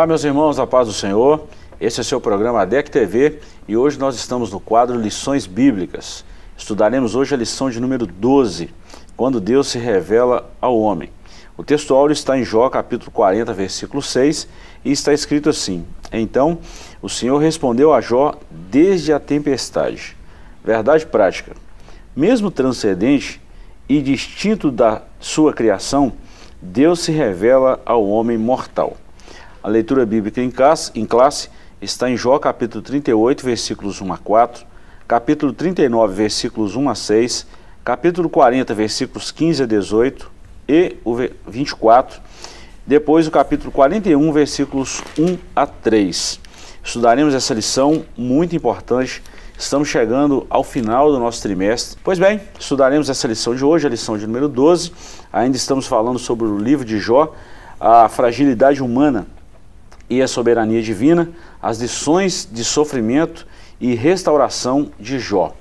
[0.00, 1.46] Olá, meus irmãos, a paz do Senhor.
[1.78, 3.38] Esse é seu programa ADEC TV
[3.68, 6.24] e hoje nós estamos no quadro Lições Bíblicas.
[6.56, 8.70] Estudaremos hoje a lição de número 12,
[9.14, 11.10] quando Deus se revela ao homem.
[11.54, 14.48] O texto áureo está em Jó, capítulo 40, versículo 6,
[14.86, 16.60] e está escrito assim: Então
[17.02, 20.16] o Senhor respondeu a Jó desde a tempestade.
[20.64, 21.52] Verdade prática.
[22.16, 23.38] Mesmo transcendente
[23.86, 26.10] e distinto da sua criação,
[26.62, 28.96] Deus se revela ao homem mortal.
[29.62, 31.50] A leitura bíblica em classe, em classe
[31.82, 34.64] está em Jó capítulo 38, versículos 1 a 4,
[35.06, 37.46] capítulo 39, versículos 1 a 6,
[37.84, 40.30] capítulo 40, versículos 15 a 18
[40.66, 41.14] e o
[41.46, 42.22] 24,
[42.86, 46.40] depois o capítulo 41, versículos 1 a 3.
[46.82, 49.22] Estudaremos essa lição muito importante.
[49.58, 52.00] Estamos chegando ao final do nosso trimestre.
[52.02, 54.90] Pois bem, estudaremos essa lição de hoje, a lição de número 12.
[55.30, 57.34] Ainda estamos falando sobre o livro de Jó,
[57.78, 59.26] a fragilidade humana
[60.10, 61.30] e a soberania divina,
[61.62, 63.46] as lições de sofrimento
[63.80, 65.54] e restauração de Jó.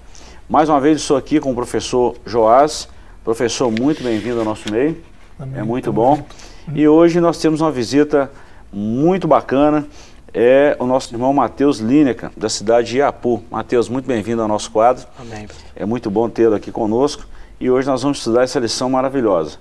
[0.49, 2.89] Mais uma vez estou aqui com o professor Joás.
[3.23, 4.97] Professor, muito bem-vindo ao nosso meio.
[5.39, 5.59] Amém.
[5.59, 6.25] É muito bom.
[6.73, 8.31] E hoje nós temos uma visita
[8.73, 9.85] muito bacana.
[10.33, 13.43] É o nosso irmão Matheus Lineca, da cidade de Iapu.
[13.51, 15.05] Matheus, muito bem-vindo ao nosso quadro.
[15.19, 15.47] Amém.
[15.75, 17.25] É muito bom tê-lo aqui conosco.
[17.59, 19.57] E hoje nós vamos estudar essa lição maravilhosa.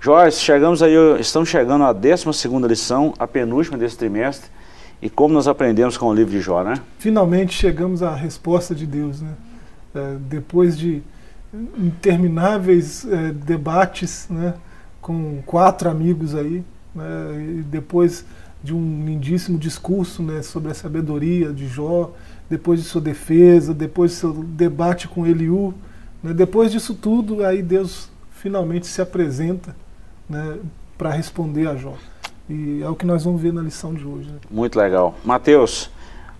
[0.00, 2.24] Joyce, chegamos aí, estamos chegando à 12
[2.68, 4.48] lição, a penúltima desse trimestre.
[5.02, 6.80] E como nós aprendemos com o livro de Jó, né?
[7.00, 9.32] Finalmente chegamos à resposta de Deus, né?
[9.92, 11.02] É, depois de
[11.76, 14.54] intermináveis é, debates, né?
[15.00, 16.62] Com quatro amigos aí,
[16.94, 17.64] né?
[17.68, 18.24] depois
[18.62, 20.42] de um lindíssimo discurso, né?
[20.42, 22.12] Sobre a sabedoria de Jó,
[22.48, 25.74] depois de sua defesa, depois de seu debate com Eliú,
[26.22, 26.32] né?
[26.32, 29.74] depois disso tudo, aí Deus finalmente se apresenta
[30.28, 30.58] né,
[30.96, 31.94] para responder a Jó.
[32.48, 34.30] E é o que nós vamos ver na lição de hoje.
[34.30, 34.38] Né?
[34.50, 35.14] Muito legal.
[35.24, 35.90] Mateus,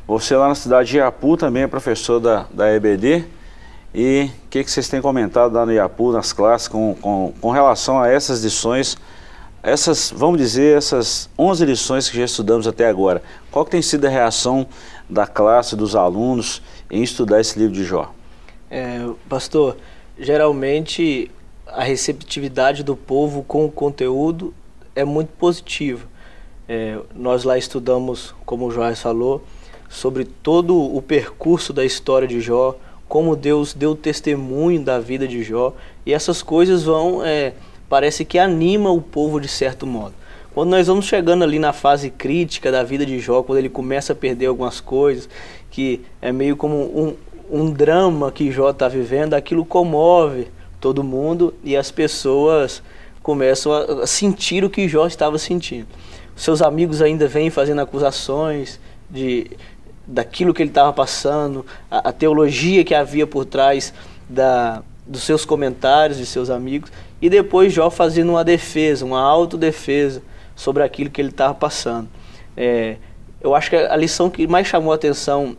[0.06, 3.24] você lá na cidade de Iapu também é professor da, da EBD.
[3.94, 7.50] E o que, que vocês têm comentado lá no Iapu, nas classes, com, com, com
[7.50, 8.96] relação a essas lições,
[9.62, 13.22] essas, vamos dizer, essas 11 lições que já estudamos até agora?
[13.50, 14.66] Qual que tem sido a reação
[15.08, 18.12] da classe, dos alunos, em estudar esse livro de Jó?
[18.70, 19.76] É, pastor,
[20.18, 21.30] geralmente
[21.72, 24.54] a receptividade do povo com o conteúdo
[24.94, 26.06] é muito positiva.
[26.68, 29.42] É, nós lá estudamos, como o Joás falou,
[29.88, 32.76] sobre todo o percurso da história de Jó,
[33.08, 35.74] como Deus deu testemunho da vida de Jó,
[36.04, 37.54] e essas coisas vão, é,
[37.88, 40.14] parece que anima o povo de certo modo.
[40.52, 44.12] Quando nós vamos chegando ali na fase crítica da vida de Jó, quando ele começa
[44.12, 45.28] a perder algumas coisas,
[45.70, 47.16] que é meio como um,
[47.50, 50.48] um drama que Jó está vivendo, aquilo comove
[50.80, 52.82] todo mundo e as pessoas
[53.22, 55.88] começam a sentir o que Jó estava sentindo.
[56.34, 58.80] Seus amigos ainda vêm fazendo acusações
[59.10, 59.50] de
[60.06, 63.92] daquilo que ele estava passando, a, a, teologia que havia por trás
[64.26, 66.90] da, dos seus comentários de seus amigos,
[67.20, 70.22] e depois Jó fazendo uma defesa, uma autodefesa
[70.56, 72.08] sobre aquilo que ele estava passando.
[72.56, 72.96] É,
[73.40, 75.54] eu acho que a lição que mais chamou a atenção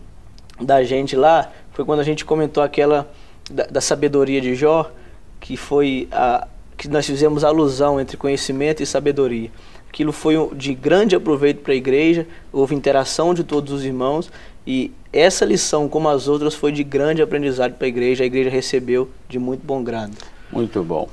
[0.60, 3.10] da gente lá foi quando a gente comentou aquela
[3.50, 4.92] da, da sabedoria de Jó,
[5.40, 9.52] que foi a que nós fizemos alusão entre conhecimento e sabedoria.
[9.90, 14.32] Aquilo foi de grande aproveito para a igreja, houve interação de todos os irmãos
[14.66, 18.24] e essa lição, como as outras, foi de grande aprendizado para a igreja.
[18.24, 20.14] A igreja recebeu de muito bom grado.
[20.52, 21.10] Muito bom.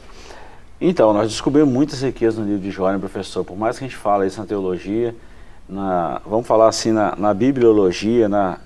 [0.80, 3.44] Então, nós descobrimos muitas riquezas no livro de Jó, né, professor?
[3.44, 5.16] Por mais que a gente fale isso na teologia,
[5.66, 8.58] na, vamos falar assim, na, na bibliologia, na,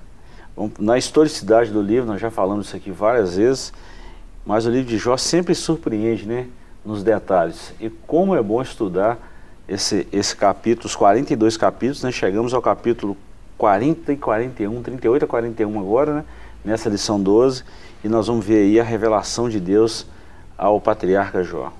[0.78, 3.72] na historicidade do livro, nós já falamos isso aqui várias vezes,
[4.44, 6.46] mas o livro de Jó sempre surpreende, né?
[6.84, 7.74] Nos detalhes.
[7.80, 9.18] E como é bom estudar
[9.68, 12.10] esse, esse capítulo, os 42 capítulos, né?
[12.10, 13.16] Chegamos ao capítulo
[13.56, 16.24] 40 e 41, 38 a 41 agora, né?
[16.64, 17.62] Nessa lição 12.
[18.02, 20.06] E nós vamos ver aí a revelação de Deus
[20.56, 21.72] ao patriarca Jó.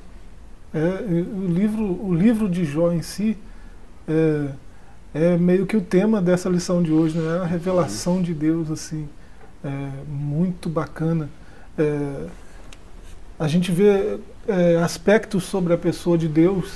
[0.73, 3.37] É, o, livro, o livro de Jó em si
[4.07, 4.49] é,
[5.13, 7.39] é meio que o tema dessa lição de hoje, né?
[7.39, 9.09] É a revelação de Deus, assim,
[9.65, 9.69] é,
[10.07, 11.29] muito bacana.
[11.77, 12.27] É,
[13.41, 16.75] a gente vê é, aspectos sobre a pessoa de Deus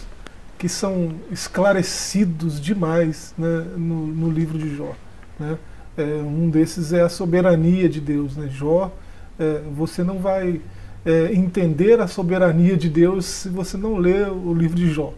[0.56, 4.94] que são esclarecidos demais né, no, no, livro de Jó.
[5.38, 5.58] Né?
[5.94, 8.34] É, um desses é a soberania de Deus.
[8.34, 8.48] Né?
[8.50, 8.90] Jó,
[9.38, 10.62] é, você não vai
[11.04, 15.12] é, entender a soberania de Deus se você não ler o livro de Jó.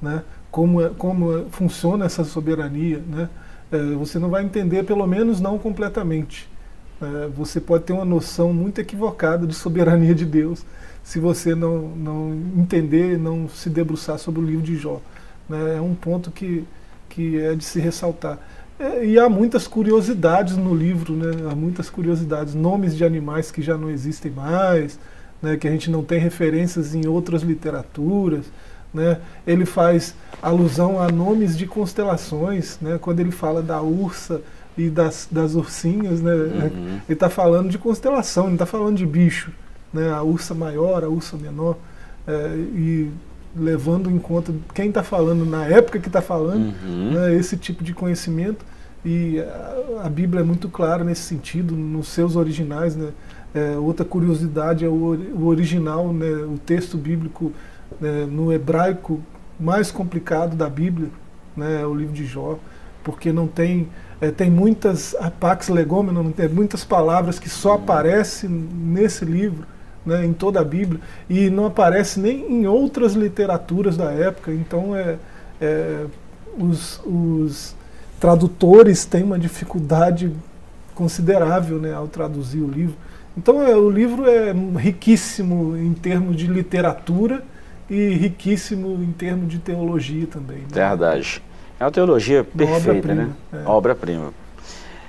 [0.00, 0.24] Né?
[0.50, 3.00] Como, é, como funciona essa soberania.
[3.06, 3.28] Né?
[3.70, 6.50] É, você não vai entender, pelo menos não completamente.
[7.02, 10.64] É, você pode ter uma noção muito equivocada de soberania de Deus
[11.02, 15.00] se você não, não entender, não se debruçar sobre o livro de Jó.
[15.48, 15.76] Né?
[15.78, 16.64] É um ponto que,
[17.08, 18.38] que é de se ressaltar.
[18.78, 21.50] É, e há muitas curiosidades no livro, né?
[21.50, 24.98] há muitas curiosidades, nomes de animais que já não existem mais,
[25.42, 25.56] né?
[25.56, 28.46] que a gente não tem referências em outras literaturas.
[28.94, 29.18] Né?
[29.44, 32.96] Ele faz alusão a nomes de constelações, né?
[33.00, 34.40] quando ele fala da ursa
[34.76, 36.32] e das, das ursinhas, né?
[36.32, 36.86] Uhum.
[36.86, 39.50] ele está falando de constelação, ele não está falando de bicho.
[39.92, 40.10] Né?
[40.10, 41.76] A ursa maior, a ursa menor.
[42.26, 43.10] É, e
[43.54, 47.12] levando em conta quem está falando na época que está falando, uhum.
[47.12, 48.64] né, esse tipo de conhecimento.
[49.04, 52.96] E a, a, Bíblia é muito clara nesse sentido, nos seus originais.
[52.96, 53.10] Né?
[53.54, 57.52] É, outra curiosidade é o, o original, né, o texto bíblico
[58.00, 59.20] né, no hebraico
[59.60, 61.08] mais complicado da Bíblia,
[61.56, 62.58] né, é o livro de Jó,
[63.04, 63.88] porque não tem
[64.22, 69.66] é, tem muitas apax legomena, tem muitas palavras que só aparecem nesse livro
[70.06, 74.52] né, em toda a Bíblia, e não aparece nem em outras literaturas da época.
[74.52, 75.16] Então, é,
[75.60, 76.04] é
[76.56, 77.74] os, os,
[78.20, 80.32] tradutores têm uma dificuldade
[80.94, 82.94] considerável né, ao traduzir o livro.
[83.36, 87.42] Então, é, o livro é riquíssimo em termos de literatura
[87.90, 90.58] e riquíssimo em termos de teologia também.
[90.58, 90.68] Né?
[90.70, 91.42] Verdade.
[91.82, 93.30] É uma teologia perfeita, obra né?
[93.52, 93.68] É.
[93.68, 94.32] Obra-prima.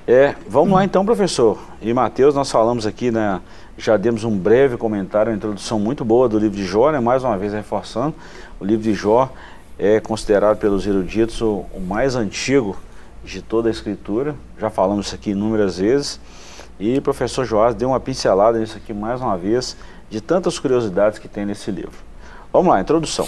[0.07, 1.59] É, vamos lá então, professor.
[1.79, 3.39] E Mateus, nós falamos aqui, né,
[3.77, 7.23] já demos um breve comentário, uma introdução muito boa do livro de Jó, né, mais
[7.23, 8.15] uma vez reforçando,
[8.59, 9.29] o livro de Jó
[9.77, 12.75] é considerado pelos eruditos o, o mais antigo
[13.23, 16.19] de toda a escritura, já falamos isso aqui inúmeras vezes,
[16.79, 19.77] e o professor Joás deu uma pincelada nisso aqui mais uma vez,
[20.09, 21.93] de tantas curiosidades que tem nesse livro.
[22.51, 23.27] Vamos lá, introdução.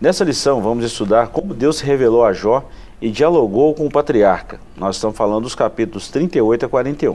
[0.00, 2.64] Nessa lição vamos estudar como Deus se revelou a Jó
[3.00, 4.58] e dialogou com o patriarca.
[4.76, 7.14] Nós estamos falando dos capítulos 38 a 41.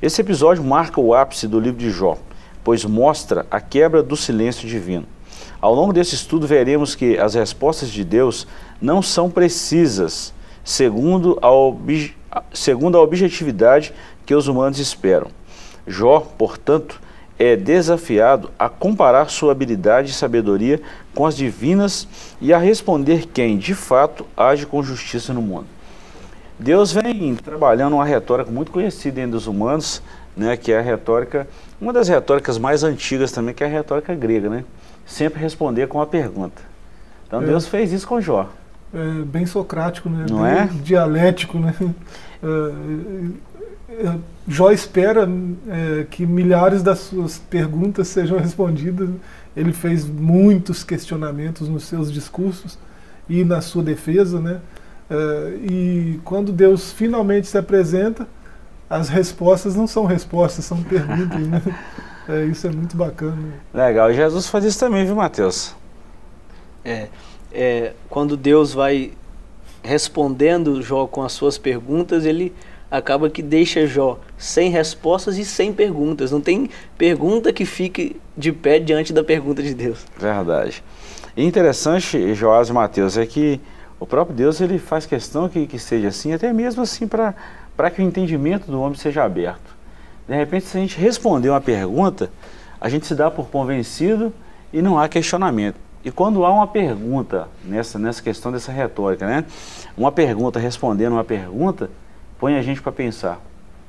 [0.00, 2.16] Esse episódio marca o ápice do livro de Jó,
[2.62, 5.06] pois mostra a quebra do silêncio divino.
[5.60, 8.46] Ao longo desse estudo, veremos que as respostas de Deus
[8.80, 10.32] não são precisas,
[10.62, 13.92] segundo a, segundo a objetividade
[14.24, 15.32] que os humanos esperam.
[15.84, 17.00] Jó, portanto,
[17.38, 20.80] é desafiado a comparar sua habilidade e sabedoria
[21.14, 22.06] com as divinas
[22.40, 25.66] e a responder quem, de fato, age com justiça no mundo.
[26.58, 30.00] Deus vem trabalhando uma retórica muito conhecida entre os humanos,
[30.36, 31.46] né, que é a retórica,
[31.80, 34.64] uma das retóricas mais antigas também, que é a retórica grega, né?
[35.04, 36.62] Sempre responder com uma pergunta.
[37.26, 37.46] Então é.
[37.46, 38.48] Deus fez isso com Jó.
[38.94, 40.26] É bem socrático, né?
[40.30, 40.68] Não bem é?
[40.82, 41.74] Dialético, né?
[42.46, 42.48] É,
[44.46, 45.28] Jó espera
[45.68, 49.08] é, que milhares das suas perguntas sejam respondidas.
[49.56, 52.78] Ele fez muitos questionamentos nos seus discursos
[53.28, 54.60] e na sua defesa, né?
[55.10, 58.26] Uh, e quando Deus finalmente se apresenta,
[58.88, 61.46] as respostas não são respostas, são perguntas.
[61.46, 61.62] Né?
[62.26, 63.36] É, isso é muito bacana.
[63.74, 64.10] Legal.
[64.10, 65.76] E Jesus faz isso também, viu, Mateus?
[66.82, 67.08] É,
[67.52, 69.12] é, quando Deus vai
[69.82, 72.54] respondendo Jó com as suas perguntas, ele
[72.90, 76.30] acaba que deixa Jó sem respostas e sem perguntas.
[76.30, 80.04] Não tem pergunta que fique de pé diante da pergunta de Deus.
[80.18, 80.82] Verdade.
[81.36, 83.60] E interessante, Joás e Mateus, é que
[83.98, 88.00] o próprio Deus ele faz questão que, que seja assim, até mesmo assim para que
[88.00, 89.74] o entendimento do homem seja aberto.
[90.28, 92.30] De repente, se a gente responder uma pergunta,
[92.80, 94.32] a gente se dá por convencido
[94.72, 95.76] e não há questionamento.
[96.04, 99.44] E quando há uma pergunta nessa, nessa questão dessa retórica, né?
[99.96, 101.90] uma pergunta respondendo uma pergunta,
[102.38, 103.40] põe a gente para pensar.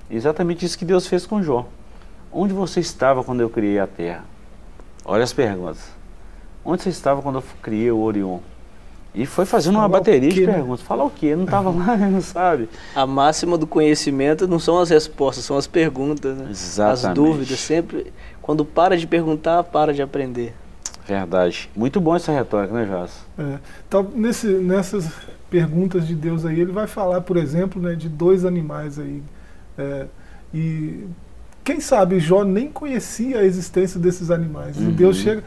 [0.10, 1.68] Exatamente isso que Deus fez com Jó.
[2.32, 4.26] Onde você estava quando eu criei a terra?
[5.04, 5.80] Olha as perguntas.
[6.64, 8.40] Onde você estava quando eu criei o Orion?
[9.14, 10.54] E foi fazendo uma bateria de né?
[10.54, 10.82] perguntas.
[10.82, 11.36] Falar o quê?
[11.36, 12.68] Não estava lá, não sabe.
[12.94, 16.48] A máxima do conhecimento não são as respostas, são as perguntas, né?
[16.50, 17.08] Exatamente.
[17.08, 17.60] As dúvidas.
[17.60, 20.54] Sempre, quando para de perguntar, para de aprender.
[21.08, 21.70] Verdade.
[21.76, 23.12] Muito bom essa retórica, né, Jás?
[23.38, 23.60] É.
[23.88, 25.10] Então, nesse, nessas
[25.56, 29.24] perguntas de Deus aí, ele vai falar, por exemplo, né, de dois animais aí.
[29.78, 30.06] É,
[30.54, 31.06] e
[31.64, 34.76] quem sabe Jó nem conhecia a existência desses animais.
[34.76, 34.90] Uhum.
[34.90, 35.46] E Deus chega,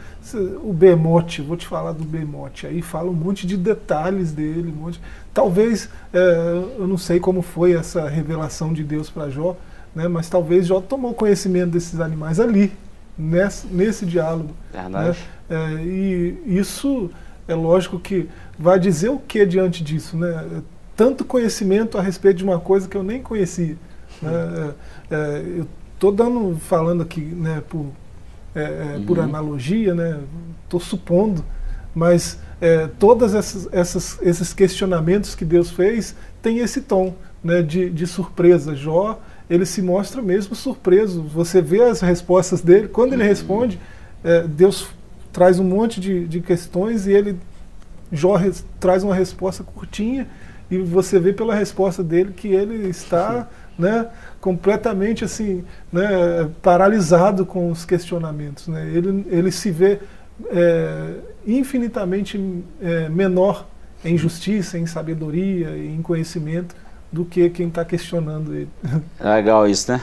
[0.65, 4.81] o bemote, vou te falar do bemote, aí fala um monte de detalhes dele, um
[4.85, 4.99] monte,
[5.35, 9.59] talvez, é, eu não sei como foi essa revelação de Deus para Jó,
[9.95, 12.73] né, mas talvez Jó tomou conhecimento desses animais ali,
[13.19, 14.55] nesse, nesse diálogo.
[14.89, 15.17] Né,
[15.51, 17.11] é, e isso
[17.49, 20.63] é lógico que vai dizer o que diante disso, né?
[20.95, 23.77] Tanto conhecimento a respeito de uma coisa que eu nem conhecia.
[24.23, 24.75] Né?
[25.11, 25.67] É, é, eu
[25.99, 27.87] Estou dando, falando aqui né, por,
[28.55, 29.05] é, é, uhum.
[29.05, 30.21] por analogia, né?
[30.63, 31.45] Estou supondo,
[31.93, 37.91] mas é, todas essas, essas, esses questionamentos que Deus fez tem esse tom né, de,
[37.91, 38.77] de surpresa.
[38.77, 41.21] Jó, ele se mostra mesmo surpreso.
[41.21, 42.87] Você vê as respostas dele.
[42.87, 43.29] Quando ele uhum.
[43.29, 43.81] responde,
[44.23, 44.91] é, Deus
[45.39, 47.39] traz um monte de, de questões e ele
[48.11, 50.27] Jó res, traz uma resposta curtinha
[50.69, 53.47] e você vê pela resposta dele que ele está
[53.79, 54.09] né,
[54.41, 58.67] completamente assim, né, paralisado com os questionamentos.
[58.67, 58.91] Né?
[58.93, 60.01] Ele, ele se vê
[60.47, 61.15] é,
[61.47, 63.65] infinitamente é, menor
[64.05, 66.75] em justiça, em sabedoria, em conhecimento
[67.13, 68.71] do que quem está questionando ele.
[69.21, 70.01] Legal isso, né?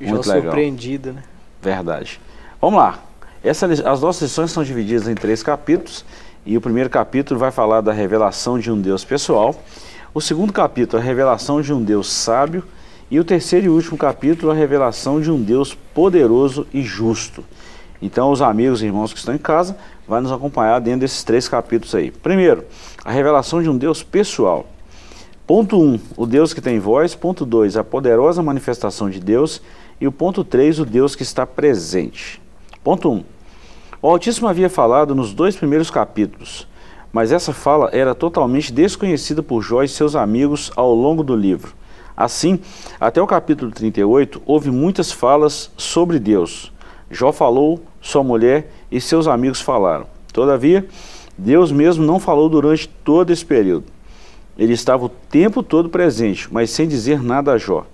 [0.00, 0.52] Muito Já legal.
[0.52, 1.22] surpreendido, né?
[1.60, 2.18] Verdade.
[2.62, 2.98] Vamos lá.
[3.44, 6.02] Essa, as nossas lições são divididas em três capítulos
[6.46, 9.54] e o primeiro capítulo vai falar da revelação de um Deus pessoal.
[10.14, 12.64] O segundo capítulo, a revelação de um Deus sábio.
[13.10, 17.44] E o terceiro e último capítulo, a revelação de um Deus poderoso e justo.
[18.00, 19.76] Então, os amigos e irmãos que estão em casa
[20.08, 22.10] vão nos acompanhar dentro desses três capítulos aí.
[22.10, 22.64] Primeiro,
[23.04, 24.64] a revelação de um Deus pessoal.
[25.46, 27.14] Ponto 1, um, o Deus que tem voz.
[27.14, 29.60] Ponto 2, a poderosa manifestação de Deus.
[30.00, 32.40] E o ponto 3, o Deus que está presente.
[32.82, 33.14] Ponto 1.
[33.14, 33.24] Um,
[34.04, 36.68] o Altíssimo havia falado nos dois primeiros capítulos,
[37.10, 41.72] mas essa fala era totalmente desconhecida por Jó e seus amigos ao longo do livro.
[42.14, 42.60] Assim,
[43.00, 46.70] até o capítulo 38, houve muitas falas sobre Deus.
[47.10, 50.04] Jó falou, sua mulher e seus amigos falaram.
[50.34, 50.86] Todavia,
[51.38, 53.86] Deus mesmo não falou durante todo esse período.
[54.58, 57.86] Ele estava o tempo todo presente, mas sem dizer nada a Jó,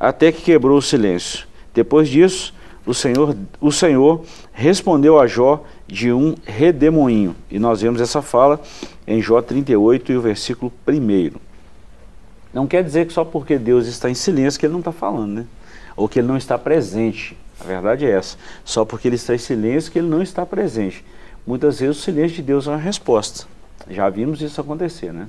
[0.00, 1.46] até que quebrou o silêncio.
[1.74, 2.54] Depois disso,
[2.86, 7.34] o Senhor, o Senhor respondeu a Jó de um redemoinho.
[7.50, 8.60] E nós vemos essa fala
[9.06, 11.38] em Jó 38 e o versículo 1.
[12.52, 15.32] Não quer dizer que só porque Deus está em silêncio que ele não está falando,
[15.32, 15.46] né?
[15.96, 17.36] Ou que ele não está presente.
[17.60, 18.36] A verdade é essa.
[18.64, 21.04] Só porque ele está em silêncio que ele não está presente.
[21.46, 23.46] Muitas vezes o silêncio de Deus é uma resposta.
[23.88, 25.28] Já vimos isso acontecer, né?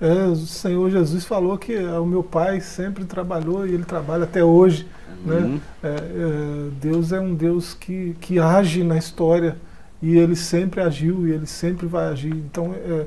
[0.00, 4.42] É, o Senhor Jesus falou que o meu pai sempre trabalhou e ele trabalha até
[4.42, 4.86] hoje.
[5.24, 5.36] Né?
[5.36, 5.60] Uhum.
[5.82, 9.56] É, é, Deus é um Deus que, que age na história
[10.02, 12.34] e ele sempre agiu e ele sempre vai agir.
[12.34, 13.06] Então, é,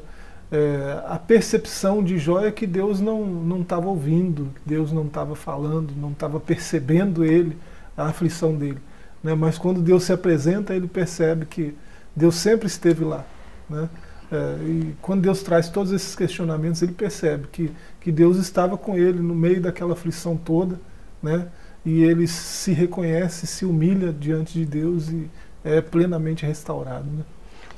[0.51, 5.93] é, a percepção de Jó é que Deus não estava ouvindo, Deus não estava falando,
[5.95, 7.57] não estava percebendo ele,
[7.95, 8.79] a aflição dele.
[9.23, 9.35] Né?
[9.35, 11.75] Mas quando Deus se apresenta, ele percebe que
[12.15, 13.25] Deus sempre esteve lá.
[13.69, 13.89] Né?
[14.31, 18.97] É, e quando Deus traz todos esses questionamentos, ele percebe que, que Deus estava com
[18.97, 20.79] ele no meio daquela aflição toda,
[21.21, 21.47] né?
[21.85, 25.29] e ele se reconhece, se humilha diante de Deus e
[25.63, 27.05] é plenamente restaurado.
[27.05, 27.23] Né?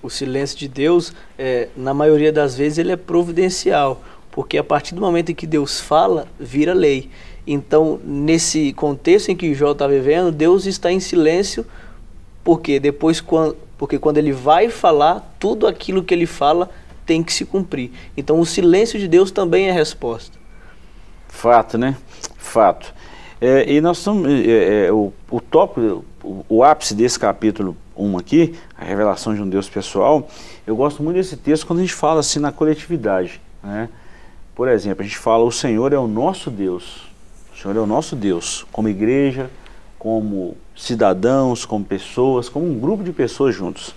[0.01, 4.01] o silêncio de Deus, é, na maioria das vezes, ele é providencial,
[4.32, 7.10] porque a partir do momento em que Deus fala, vira lei.
[7.46, 11.65] Então, nesse contexto em que Jó está vivendo, Deus está em silêncio,
[12.44, 16.69] porque depois, quando, porque quando ele vai falar, tudo aquilo que ele fala
[17.05, 17.91] tem que se cumprir.
[18.15, 20.38] Então, o silêncio de Deus também é resposta.
[21.29, 21.95] Fato, né?
[22.38, 22.93] Fato.
[23.39, 24.29] É, e nós estamos.
[24.29, 29.41] É, é, o, o tópico, o, o ápice desse capítulo 1 aqui, a revelação de
[29.41, 30.27] um Deus pessoal,
[30.67, 33.39] eu gosto muito desse texto quando a gente fala assim na coletividade.
[33.63, 33.88] Né?
[34.53, 37.07] Por exemplo, a gente fala: o Senhor é o nosso Deus.
[37.53, 39.50] O Senhor é o nosso Deus, como igreja,
[39.98, 43.93] como cidadãos, como pessoas, como um grupo de pessoas juntos.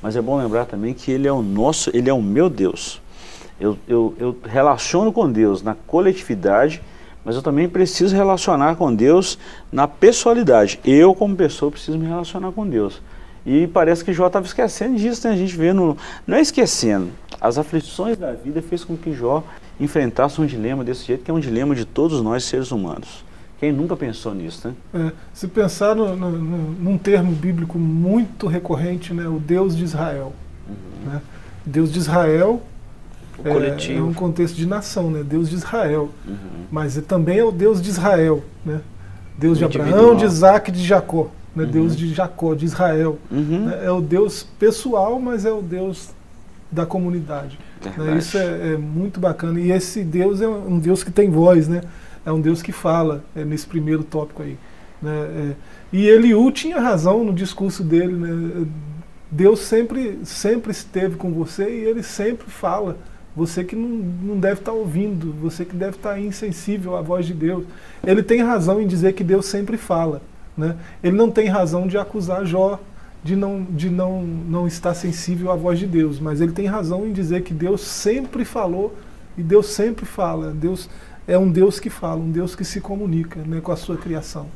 [0.00, 3.00] Mas é bom lembrar também que Ele é o nosso, Ele é o meu Deus.
[3.60, 6.82] Eu, eu, eu relaciono com Deus na coletividade
[7.24, 9.38] mas eu também preciso relacionar com Deus
[9.70, 10.80] na pessoalidade.
[10.84, 13.00] Eu, como pessoa, preciso me relacionar com Deus.
[13.46, 15.34] E parece que Jó estava esquecendo disso, né?
[15.34, 15.96] A gente vê no.
[16.26, 17.10] Não é esquecendo.
[17.40, 19.42] As aflições da vida fez com que Jó
[19.80, 23.24] enfrentasse um dilema desse jeito, que é um dilema de todos nós seres humanos.
[23.62, 24.74] Quem nunca pensou nisso, né?
[24.92, 29.28] É, se pensar no, no, num termo bíblico muito recorrente, né?
[29.28, 30.32] O Deus de Israel.
[30.68, 31.12] Uhum.
[31.12, 31.22] Né?
[31.64, 32.60] Deus de Israel
[33.38, 34.00] o é, coletivo.
[34.00, 35.22] É um contexto de nação, né?
[35.22, 36.10] Deus de Israel.
[36.26, 36.64] Uhum.
[36.72, 38.80] Mas também é o Deus de Israel, né?
[39.38, 41.30] Deus de Abraão, de Isaac e de Jacó.
[41.54, 41.62] Né?
[41.62, 41.70] Uhum.
[41.70, 43.16] Deus de Jacó, de Israel.
[43.30, 43.66] Uhum.
[43.66, 43.84] Né?
[43.84, 46.10] É o Deus pessoal, mas é o Deus
[46.68, 47.60] da comunidade.
[47.96, 48.18] Né?
[48.18, 49.60] Isso é, é, muito bacana.
[49.60, 51.82] E esse Deus é um Deus que tem voz, né?
[52.24, 54.56] É um Deus que fala é, nesse primeiro tópico aí.
[55.00, 55.12] Né?
[55.12, 55.54] É,
[55.92, 58.66] e Eliú tinha razão no discurso dele, né?
[59.30, 62.98] Deus sempre, sempre esteve com você e ele sempre fala.
[63.34, 67.32] Você que não, não deve estar ouvindo, você que deve estar insensível à voz de
[67.32, 67.64] Deus.
[68.04, 70.20] Ele tem razão em dizer que Deus sempre fala.
[70.56, 70.76] Né?
[71.02, 72.78] Ele não tem razão de acusar Jó
[73.24, 77.06] de, não, de não, não estar sensível à voz de Deus, mas ele tem razão
[77.06, 78.94] em dizer que Deus sempre falou
[79.38, 80.50] e Deus sempre fala.
[80.50, 80.90] Deus
[81.26, 84.46] é um Deus que fala, um Deus que se comunica né, com a sua criação.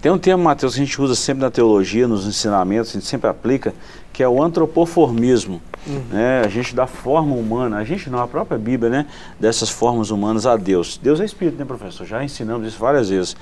[0.00, 3.06] Tem um termo, Mateus, que a gente usa sempre na teologia, nos ensinamentos, a gente
[3.06, 3.72] sempre aplica,
[4.12, 5.62] que é o antropoformismo.
[5.86, 6.02] Uhum.
[6.10, 6.42] Né?
[6.44, 9.06] A gente dá forma humana, a gente não, a própria Bíblia, né?
[9.40, 11.00] Dessas formas humanas a Deus.
[11.02, 12.06] Deus é Espírito, né, professor?
[12.06, 13.34] Já ensinamos isso várias vezes.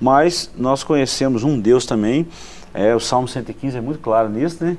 [0.00, 2.26] Mas nós conhecemos um Deus também,
[2.72, 4.78] é, o Salmo 115 é muito claro nisso, né?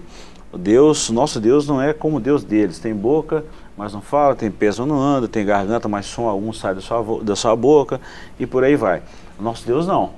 [0.52, 3.46] O Deus, nosso Deus não é como o Deus deles, tem boca
[3.80, 7.24] mas não fala, tem peso, não anda, tem garganta, mas som algum sai da sua,
[7.24, 8.02] da sua boca
[8.38, 9.02] e por aí vai.
[9.40, 10.12] Nosso Deus não.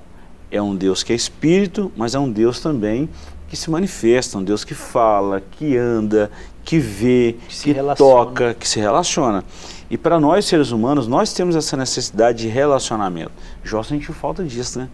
[0.49, 3.07] É um Deus que é espírito, mas é um Deus também
[3.47, 6.31] que se manifesta, um Deus que fala, que anda,
[6.63, 9.43] que vê, que, que toca, que se relaciona.
[9.91, 13.31] E para nós, seres humanos, nós temos essa necessidade de relacionamento.
[13.63, 14.89] Jó sentiu falta disso, né?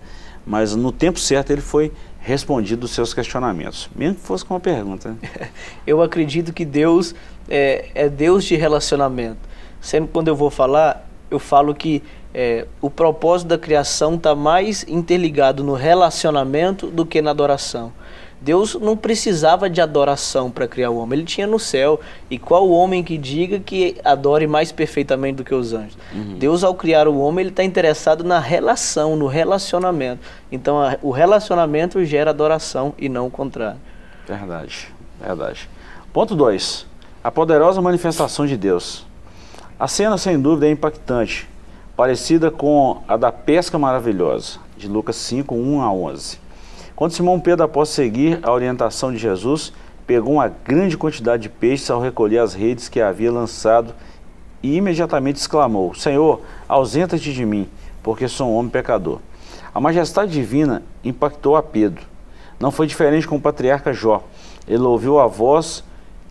[0.45, 1.89] Mas no tempo certo ele foi
[2.27, 5.10] respondido os seus questionamentos, mesmo que fosse com uma pergunta.
[5.12, 5.50] Né?
[5.88, 7.15] Eu acredito que Deus
[7.48, 9.39] é, é, Deus de relacionamento.
[9.79, 12.03] Sempre quando eu vou falar, eu falo que
[12.34, 17.93] é, o propósito da criação está mais interligado no relacionamento do que na adoração.
[18.39, 22.00] Deus não precisava de adoração para criar o homem, ele tinha no céu.
[22.29, 25.98] E qual o homem que diga que adore mais perfeitamente do que os anjos?
[26.13, 26.38] Uhum.
[26.38, 30.22] Deus, ao criar o homem, ele está interessado na relação, no relacionamento.
[30.51, 33.79] Então, a, o relacionamento gera adoração e não o contrário.
[34.27, 34.89] Verdade,
[35.20, 35.70] verdade.
[36.13, 36.86] Ponto 2.
[37.24, 39.06] A poderosa manifestação de Deus.
[39.79, 41.48] A cena, sem dúvida, é impactante,
[41.96, 46.47] parecida com a da pesca maravilhosa, de Lucas 5, 1 a 11.
[46.98, 49.72] Quando Simão Pedro, após seguir a orientação de Jesus,
[50.08, 53.94] pegou uma grande quantidade de peixes ao recolher as redes que havia lançado
[54.63, 57.70] e imediatamente exclamou: Senhor, ausenta-te de mim,
[58.01, 59.20] porque sou um homem pecador.
[59.75, 62.04] A majestade divina impactou a Pedro.
[62.60, 64.24] Não foi diferente com o patriarca Jó.
[64.68, 65.84] Ele ouviu a voz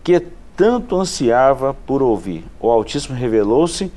[0.03, 0.19] que
[0.57, 2.43] tanto ansiava por ouvir.
[2.59, 3.89] O Altíssimo revelou-se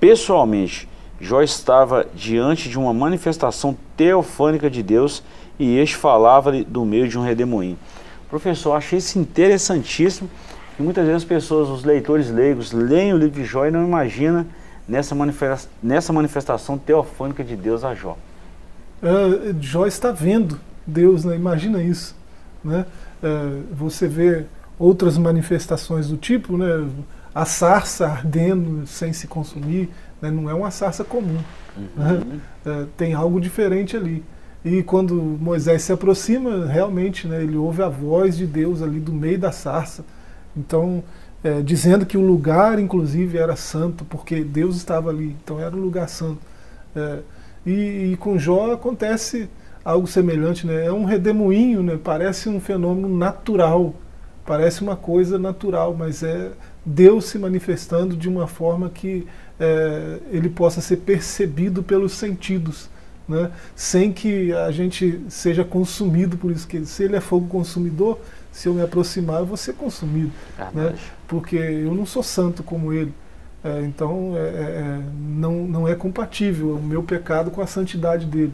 [0.00, 0.88] pessoalmente.
[1.20, 5.22] Jó estava diante de uma manifestação teofânica de Deus
[5.58, 7.78] e este falava-lhe do meio de um redemoinho.
[8.28, 10.28] Professor, achei isso interessantíssimo
[10.78, 13.84] e muitas vezes as pessoas, os leitores leigos, leem o livro de Jó e não
[13.84, 14.46] imaginam
[14.86, 18.16] nessa, manifesta nessa manifestação teofânica de Deus a Jó.
[19.02, 21.34] Uh, Jó está vendo Deus, né?
[21.34, 22.14] imagina isso.
[22.62, 22.84] Né?
[23.22, 24.44] Uh, você vê
[24.78, 26.86] outras manifestações do tipo, né?
[27.34, 29.88] a sarça ardendo sem se consumir,
[30.20, 30.30] né?
[30.30, 31.38] não é uma sarça comum.
[31.76, 31.88] Uhum.
[31.96, 32.40] Né?
[32.66, 34.22] Uh, tem algo diferente ali.
[34.66, 39.12] E quando Moisés se aproxima, realmente, né, ele ouve a voz de Deus ali do
[39.12, 40.04] meio da sarça.
[40.56, 41.04] Então,
[41.44, 45.36] é, dizendo que o lugar, inclusive, era santo, porque Deus estava ali.
[45.40, 46.40] Então, era um lugar santo.
[46.96, 47.18] É,
[47.64, 49.48] e, e, com Jó acontece
[49.84, 50.86] algo semelhante, né?
[50.86, 51.96] É um redemoinho, né?
[52.02, 53.94] Parece um fenômeno natural,
[54.44, 56.50] parece uma coisa natural, mas é
[56.84, 59.28] Deus se manifestando de uma forma que
[59.60, 62.90] é, ele possa ser percebido pelos sentidos
[63.28, 66.66] né, sem que a gente seja consumido por isso.
[66.66, 68.18] Que se ele é fogo consumidor,
[68.52, 70.32] se eu me aproximar, eu vou ser consumido.
[70.72, 70.94] Né,
[71.26, 73.12] porque eu não sou santo como ele.
[73.64, 78.24] É, então é, é, é, não, não é compatível o meu pecado com a santidade
[78.26, 78.52] dele.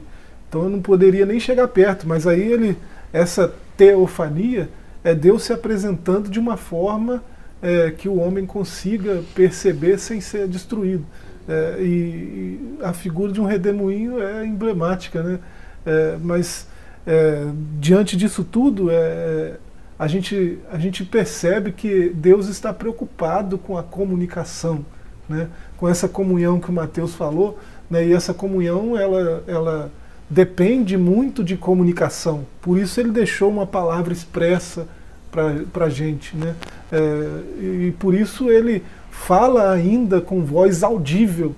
[0.48, 2.78] Então eu não poderia nem chegar perto, mas aí ele,
[3.12, 4.70] essa teofania
[5.04, 7.22] é Deus se apresentando de uma forma
[7.60, 11.04] é, que o homem consiga perceber sem ser destruído.
[11.48, 15.38] É, e, e, a figura de um redemoinho é emblemática, né?
[15.84, 16.66] É, mas
[17.06, 17.46] é,
[17.78, 19.56] diante disso tudo, é,
[19.98, 24.84] a, gente, a gente percebe que Deus está preocupado com a comunicação,
[25.28, 25.48] né?
[25.76, 27.58] com essa comunhão que o Mateus falou,
[27.90, 28.06] né?
[28.06, 29.90] e essa comunhão ela, ela
[30.30, 32.46] depende muito de comunicação.
[32.60, 34.86] Por isso ele deixou uma palavra expressa
[35.30, 36.36] para a gente.
[36.36, 36.54] Né?
[36.90, 41.54] É, e por isso ele fala ainda com voz audível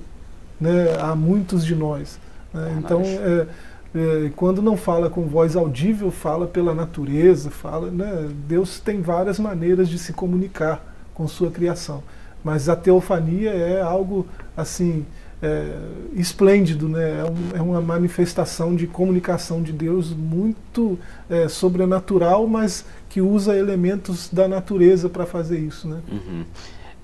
[0.61, 2.19] né, a muitos de nós.
[2.53, 2.77] Né?
[2.79, 3.47] Então, é,
[3.95, 7.91] é, quando não fala com voz audível, fala pela natureza, fala.
[7.91, 12.03] Né, Deus tem várias maneiras de se comunicar com sua criação.
[12.43, 15.07] Mas a teofania é algo assim
[15.41, 15.77] é,
[16.15, 17.21] esplêndido, né?
[17.21, 20.99] É, um, é, uma manifestação de comunicação de Deus muito
[21.31, 26.01] é, sobrenatural, mas que usa elementos da natureza para fazer isso, né?
[26.11, 26.45] Uhum.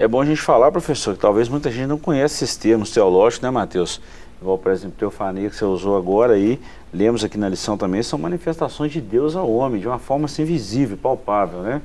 [0.01, 3.43] É bom a gente falar, professor, que talvez muita gente não conhece esses termos teológicos,
[3.43, 4.01] né, Mateus?
[4.41, 6.59] Igual, por exemplo, teofania que você usou agora aí,
[6.91, 10.43] lemos aqui na lição também, são manifestações de Deus ao homem, de uma forma assim
[10.43, 11.83] visível, palpável, né?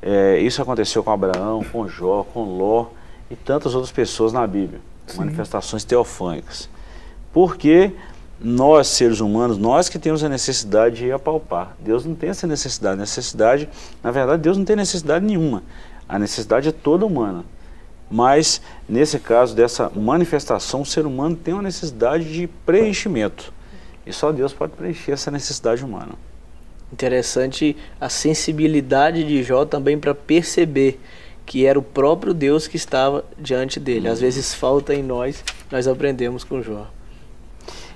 [0.00, 2.86] É, isso aconteceu com Abraão, com Jó, com Ló
[3.28, 4.80] e tantas outras pessoas na Bíblia.
[5.08, 5.18] Sim.
[5.18, 6.68] Manifestações teofânicas.
[7.32, 7.90] Porque
[8.40, 11.74] nós, seres humanos, nós que temos a necessidade de apalpar.
[11.80, 12.96] Deus não tem essa necessidade.
[12.96, 13.68] Necessidade,
[14.04, 15.64] na verdade, Deus não tem necessidade nenhuma.
[16.08, 17.44] A necessidade é toda humana.
[18.10, 23.52] Mas, nesse caso dessa manifestação, o ser humano tem uma necessidade de preenchimento.
[24.06, 26.12] E só Deus pode preencher essa necessidade humana.
[26.92, 31.00] Interessante a sensibilidade de Jó também para perceber
[31.46, 34.08] que era o próprio Deus que estava diante dele.
[34.08, 36.86] Às vezes falta em nós, nós aprendemos com Jó.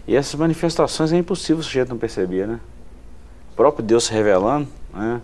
[0.06, 2.60] E essas manifestações é impossível o sujeito não perceber, né?
[3.52, 5.20] O próprio Deus se revelando, né?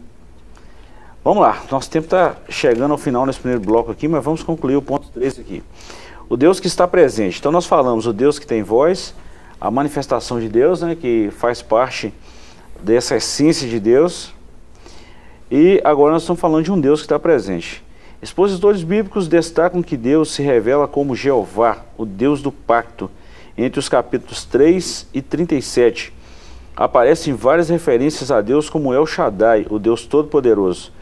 [1.25, 4.77] Vamos lá, nosso tempo está chegando ao final nesse primeiro bloco aqui, mas vamos concluir
[4.77, 5.63] o ponto 3 aqui.
[6.29, 7.39] O Deus que está presente.
[7.39, 9.15] Então nós falamos o Deus que tem voz,
[9.59, 12.13] a manifestação de Deus, né, que faz parte
[12.83, 14.35] dessa essência de Deus.
[15.51, 17.83] E agora nós estamos falando de um Deus que está presente.
[18.21, 23.11] Expositores bíblicos destacam que Deus se revela como Jeová, o Deus do pacto,
[23.57, 26.13] entre os capítulos 3 e 37.
[26.77, 30.93] Aparecem várias referências a Deus como El Shaddai, o Deus Todo-Poderoso.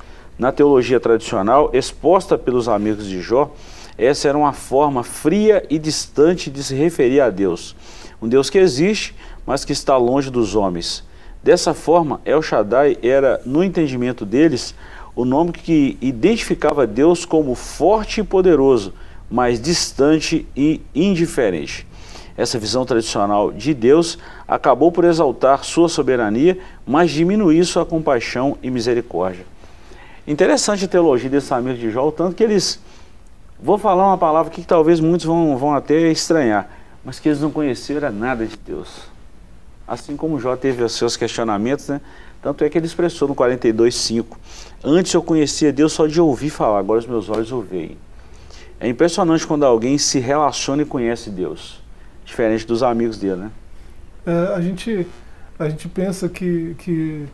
[0.43, 3.55] Na teologia tradicional, exposta pelos amigos de Jó,
[3.97, 7.77] essa era uma forma fria e distante de se referir a Deus.
[8.21, 9.15] Um Deus que existe,
[9.47, 11.05] mas que está longe dos homens.
[11.45, 14.75] Dessa forma, El Shaddai era, no entendimento deles,
[15.15, 18.93] o nome que identificava Deus como forte e poderoso,
[19.31, 21.87] mas distante e indiferente.
[22.37, 28.73] Essa visão tradicional de Deus acabou por exaltar sua soberania, mas diminuir sua compaixão e
[28.73, 29.52] misericórdia.
[30.27, 32.79] Interessante a teologia desses amigos de Jó, tanto que eles.
[33.61, 36.69] Vou falar uma palavra que talvez muitos vão, vão até estranhar,
[37.05, 39.03] mas que eles não conheceram nada de Deus.
[39.87, 42.01] Assim como Jó teve os seus questionamentos, né?
[42.41, 44.27] Tanto é que ele expressou no 42,5:
[44.83, 47.97] Antes eu conhecia Deus só de ouvir falar, agora os meus olhos o veem.
[48.79, 51.81] É impressionante quando alguém se relaciona e conhece Deus,
[52.25, 53.51] diferente dos amigos dele, né?
[54.25, 55.07] É, a, gente,
[55.59, 57.27] a gente pensa que, que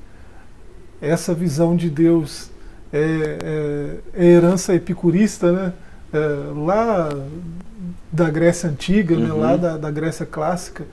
[1.00, 2.50] essa visão de Deus
[2.92, 5.72] é, é, é herança epicurista, né?
[6.12, 6.18] É,
[6.54, 7.10] lá
[8.10, 9.20] da Grécia Antiga, uhum.
[9.20, 9.32] né?
[9.32, 10.86] lá da, da Grécia Clássica.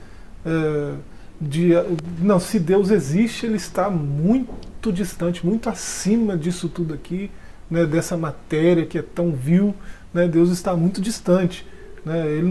[0.44, 0.92] É,
[1.40, 1.72] de,
[2.20, 7.30] não, se Deus existe, ele está muito distante, muito acima disso tudo aqui,
[7.70, 7.84] né?
[7.84, 9.74] dessa matéria que é tão vil.
[10.12, 10.28] Né?
[10.28, 11.66] Deus está muito distante.
[12.04, 12.26] Né?
[12.26, 12.46] Ele